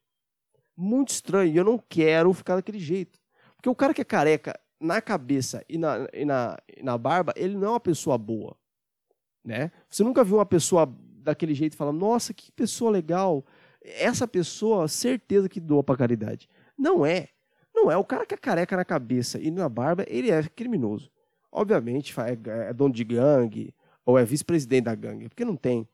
[0.76, 1.54] Muito estranho.
[1.54, 3.20] E eu não quero ficar daquele jeito.
[3.56, 7.34] Porque o cara que é careca na cabeça e na, e na, e na barba,
[7.36, 8.56] ele não é uma pessoa boa.
[9.44, 9.72] Né?
[9.90, 10.86] Você nunca viu uma pessoa
[11.26, 13.44] daquele jeito falando, nossa, que pessoa legal,
[13.86, 16.50] essa pessoa, certeza que doa para caridade.
[16.78, 17.30] Não é.
[17.74, 17.98] Não é.
[17.98, 21.12] O cara que é careca na cabeça e na barba, ele é criminoso.
[21.52, 23.74] Obviamente, é, é dono de gangue
[24.06, 25.88] ou é vice-presidente da gangue, porque não tem.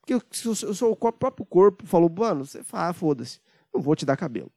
[0.00, 3.40] Porque se o seu próprio corpo falou, mano, você fala, foda-se,
[3.72, 4.50] não vou te dar cabelo.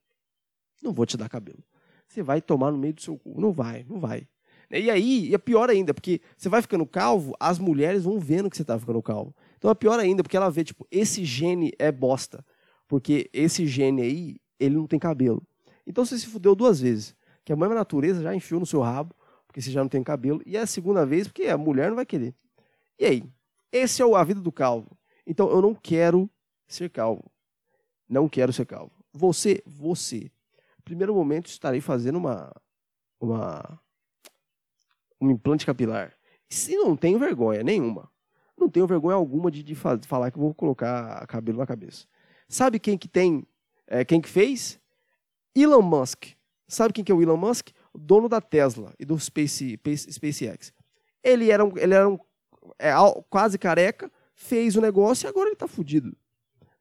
[0.82, 1.64] Não vou te dar cabelo.
[2.08, 3.40] Você vai tomar no meio do seu cu.
[3.40, 4.28] Não vai, não vai.
[4.70, 8.56] E aí, é pior ainda, porque você vai ficando calvo, as mulheres vão vendo que
[8.56, 9.36] você tá ficando calvo.
[9.58, 12.46] Então é pior ainda, porque ela vê, tipo, esse gene é bosta.
[12.92, 15.42] Porque esse gene aí, ele não tem cabelo.
[15.88, 17.16] Então você se fudeu duas vezes.
[17.46, 19.16] Que a mãe natureza já enfiou no seu rabo,
[19.48, 20.42] porque você já não tem cabelo.
[20.46, 22.36] E a segunda vez, porque a mulher não vai querer.
[23.00, 23.24] E aí?
[23.72, 24.90] Esse é a vida do calvo.
[25.26, 26.30] Então eu não quero
[26.68, 27.32] ser calvo.
[28.10, 28.92] Não quero ser calvo.
[29.14, 30.30] Você, você.
[30.84, 32.54] Primeiro momento, estarei fazendo uma.
[33.22, 33.80] Uma.
[35.22, 36.12] Um implante capilar.
[36.50, 38.12] Se não tenho vergonha nenhuma.
[38.58, 42.06] Não tenho vergonha alguma de, de falar que vou colocar cabelo na cabeça.
[42.52, 43.48] Sabe quem que tem.
[43.88, 44.78] É, quem que fez?
[45.56, 46.26] Elon Musk.
[46.68, 47.70] Sabe quem que é o Elon Musk?
[47.94, 49.80] O dono da Tesla e do Space,
[50.12, 50.74] SpaceX.
[51.24, 52.20] Ele era um, ele era um
[52.78, 52.92] é,
[53.30, 56.14] quase careca, fez o negócio e agora ele tá fudido.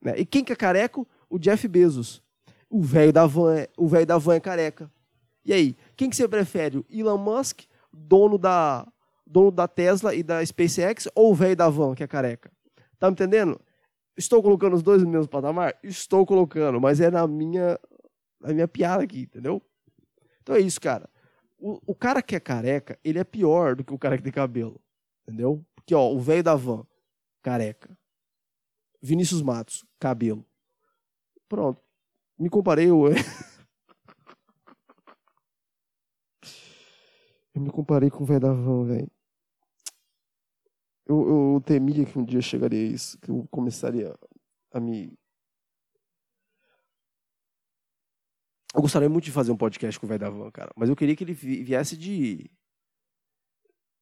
[0.03, 0.15] Né?
[0.19, 1.07] E quem que é careco?
[1.29, 2.21] O Jeff Bezos.
[2.69, 4.91] O velho da van é, o velho da van é careca.
[5.45, 6.79] E aí, quem que você prefere?
[6.79, 7.61] O Elon Musk,
[7.93, 8.89] dono da
[9.25, 12.51] dono da Tesla e da SpaceX, ou o velho da van que é careca?
[12.99, 13.61] Tá me entendendo?
[14.21, 15.79] Estou colocando os dois no mesmo patamar?
[15.83, 17.81] Estou colocando, mas é na minha
[18.39, 19.63] na minha piada aqui, entendeu?
[20.43, 21.09] Então é isso, cara.
[21.59, 24.31] O, o cara que é careca, ele é pior do que o cara que tem
[24.31, 24.79] cabelo.
[25.23, 25.65] Entendeu?
[25.75, 26.87] Porque, ó, o velho da van,
[27.43, 27.97] careca.
[29.01, 30.45] Vinícius Matos, cabelo.
[31.49, 31.81] Pronto.
[32.39, 33.07] Me comparei, eu...
[37.55, 39.11] eu me comparei com o velho da van, velho.
[41.11, 44.17] Eu, eu temia que um dia chegaria isso, que eu começaria
[44.73, 45.19] a me.
[48.75, 50.71] Eu gostaria muito de fazer um podcast com o velho da van, cara.
[50.77, 52.49] Mas eu queria que ele viesse de.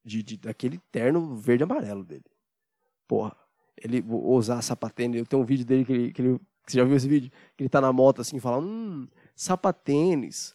[0.05, 2.25] de, de daquele terno verde e amarelo dele.
[3.07, 3.49] Porra
[3.83, 5.19] ele usar sapatênis.
[5.19, 6.41] Eu tenho um vídeo dele que ele, que ele.
[6.67, 7.31] Você já viu esse vídeo?
[7.57, 10.55] Que ele tá na moto assim, fala: hum, sapatênis.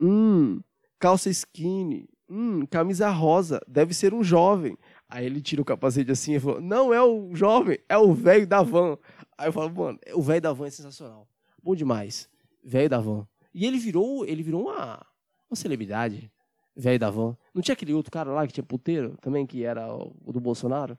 [0.00, 0.60] Hum,
[0.98, 2.08] calça skinny.
[2.28, 3.60] Hum, camisa rosa.
[3.66, 4.76] Deve ser um jovem.
[5.08, 8.46] Aí ele tira o capacete assim e falou: Não é o jovem, é o velho
[8.46, 8.98] da van.
[9.38, 11.26] Aí eu falo, mano, o velho da van é sensacional.
[11.62, 12.28] Bom demais.
[12.62, 13.26] Velho da van.
[13.54, 15.06] E ele virou, ele virou uma,
[15.48, 16.30] uma celebridade.
[16.76, 17.36] Velho da van.
[17.54, 20.98] Não tinha aquele outro cara lá que tinha puteiro também, que era o do Bolsonaro?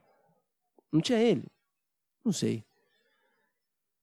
[0.90, 1.44] Não tinha ele.
[2.24, 2.64] Não sei.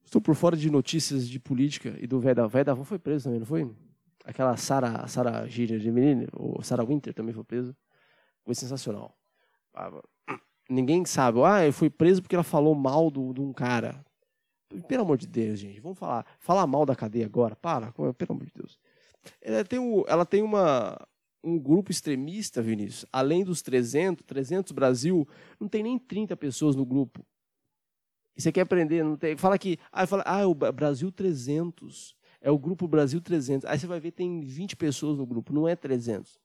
[0.05, 3.25] Estou por fora de notícias de política e do velho da da Van foi preso
[3.25, 3.69] também, não foi?
[4.23, 7.75] Aquela Sara Sara Gíria de menino, ou Sara Winter também foi presa.
[8.45, 9.16] Foi sensacional.
[10.69, 11.39] Ninguém sabe.
[11.43, 14.03] Ah, ele foi preso porque ela falou mal do, de um cara.
[14.87, 15.79] Pelo amor de Deus, gente.
[15.79, 16.25] Vamos falar.
[16.39, 17.55] Falar mal da cadeia agora.
[17.55, 18.77] Para, pelo amor de Deus.
[19.41, 20.97] Ela tem, um, ela tem uma,
[21.43, 23.05] um grupo extremista, Vinícius.
[23.11, 25.27] Além dos 300, 300 Brasil,
[25.59, 27.25] não tem nem 30 pessoas no grupo.
[28.35, 29.35] E você quer aprender, não tem.
[29.37, 29.79] Fala que.
[29.91, 32.15] Ah, fala, ah, o Brasil 300.
[32.39, 33.65] É o grupo Brasil 300.
[33.65, 36.39] Aí você vai ver tem 20 pessoas no grupo, não é 300.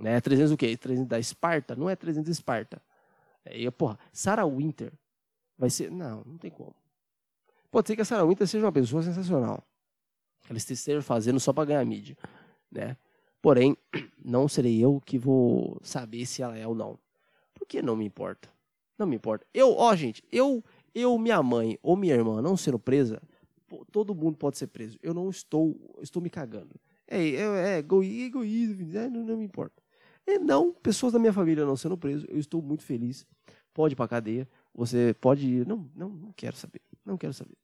[0.00, 0.20] Né?
[0.20, 0.76] 300 o quê?
[0.76, 1.76] 300 da Esparta?
[1.76, 2.80] Não é 300 Esparta.
[3.44, 4.92] É, porra, Sarah Winter
[5.56, 5.90] vai ser.
[5.90, 6.74] Não, não tem como.
[7.70, 9.62] Pode ser que a Sarah Winter seja uma pessoa sensacional.
[10.48, 12.16] Ela esteja fazendo só para ganhar mídia.
[12.70, 12.96] Né?
[13.40, 13.76] Porém,
[14.24, 16.98] não serei eu que vou saber se ela é ou não.
[17.54, 18.48] Porque não me importa.
[18.98, 19.46] Não me importa.
[19.54, 23.22] Eu, ó, gente, eu eu, minha mãe ou minha irmã não sendo presa,
[23.92, 24.98] todo mundo pode ser preso.
[25.02, 26.74] Eu não estou, estou me cagando.
[27.06, 29.79] É, é, é egoísmo, é, não, não, me importa.
[30.26, 33.26] E não, pessoas da minha família não sendo presas, eu estou muito feliz.
[33.72, 35.66] Pode ir pra cadeia, você pode ir.
[35.66, 36.82] Não, não, não quero saber.
[37.04, 37.56] Não quero saber.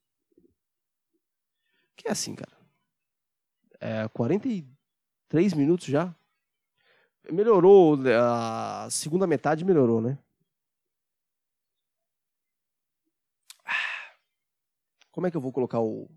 [1.96, 2.56] Que é assim, cara.
[3.80, 6.14] É 43 minutos já.
[7.30, 10.18] Melhorou, a segunda metade melhorou, né?
[15.10, 16.10] Como é que eu vou colocar o,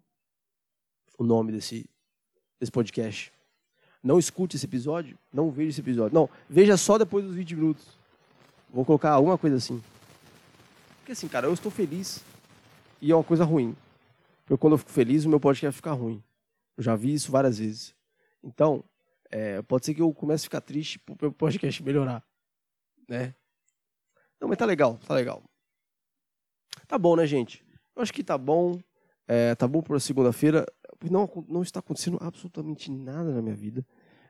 [1.18, 1.90] o nome desse,
[2.60, 3.32] desse podcast?
[4.04, 6.14] Não escute esse episódio, não veja esse episódio.
[6.14, 7.86] Não, veja só depois dos 20 minutos.
[8.70, 9.82] Vou colocar alguma coisa assim.
[11.00, 12.24] Porque assim, cara, eu estou feliz
[13.02, 13.76] e é uma coisa ruim.
[14.46, 16.24] Porque quando eu fico feliz, o meu podcast fica ruim.
[16.78, 17.94] Eu já vi isso várias vezes.
[18.44, 18.84] Então,
[19.30, 22.24] é, pode ser que eu comece a ficar triste para o meu podcast melhorar.
[23.08, 23.36] Né?
[24.40, 25.44] Não, mas tá legal, tá legal.
[26.88, 27.64] Tá bom, né, gente?
[27.96, 28.80] Eu acho que tá bom.
[29.28, 30.66] É, tá bom para segunda-feira.
[31.10, 33.86] Não, não está acontecendo absolutamente nada na minha vida.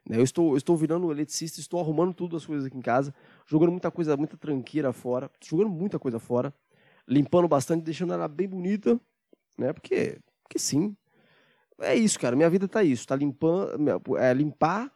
[0.07, 0.17] Né?
[0.17, 3.13] Eu estou, estou virando eletricista, estou arrumando tudo as coisas aqui em casa,
[3.45, 6.53] jogando muita coisa, muita tranqueira fora, jogando muita coisa fora,
[7.07, 8.99] limpando bastante, deixando ela bem bonita,
[9.57, 9.73] né?
[9.73, 10.95] Porque, porque sim.
[11.81, 12.35] É isso, cara.
[12.35, 14.91] Minha vida tá isso, tá limpando, é limpar,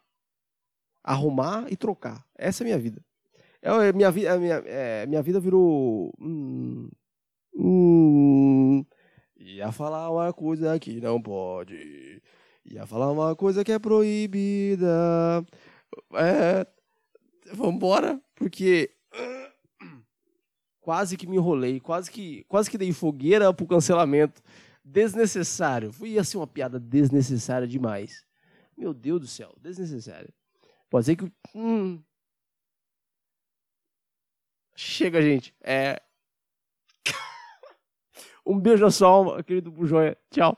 [1.03, 2.25] arrumar e trocar.
[2.35, 3.03] Essa é a minha vida.
[3.61, 6.13] É, minha, vida, é, minha, é, minha vida virou.
[6.19, 6.89] Hum,
[7.55, 8.32] hum,
[9.45, 12.21] Ia falar uma coisa que não pode.
[12.65, 15.45] Ia falar uma coisa que é proibida.
[16.13, 16.65] É.
[17.53, 18.89] Vambora, porque.
[20.79, 24.41] Quase que me enrolei, quase que, quase que dei fogueira pro cancelamento.
[24.83, 25.93] Desnecessário.
[25.93, 28.25] Foi assim uma piada desnecessária demais.
[28.77, 30.29] Meu Deus do céu, desnecessária.
[30.89, 31.31] Pode ser que.
[31.55, 32.03] Hum.
[34.75, 35.55] Chega, gente.
[35.61, 36.01] É.
[38.45, 40.17] Um beijo sua alma, querido Bujoia.
[40.29, 40.57] Tchau.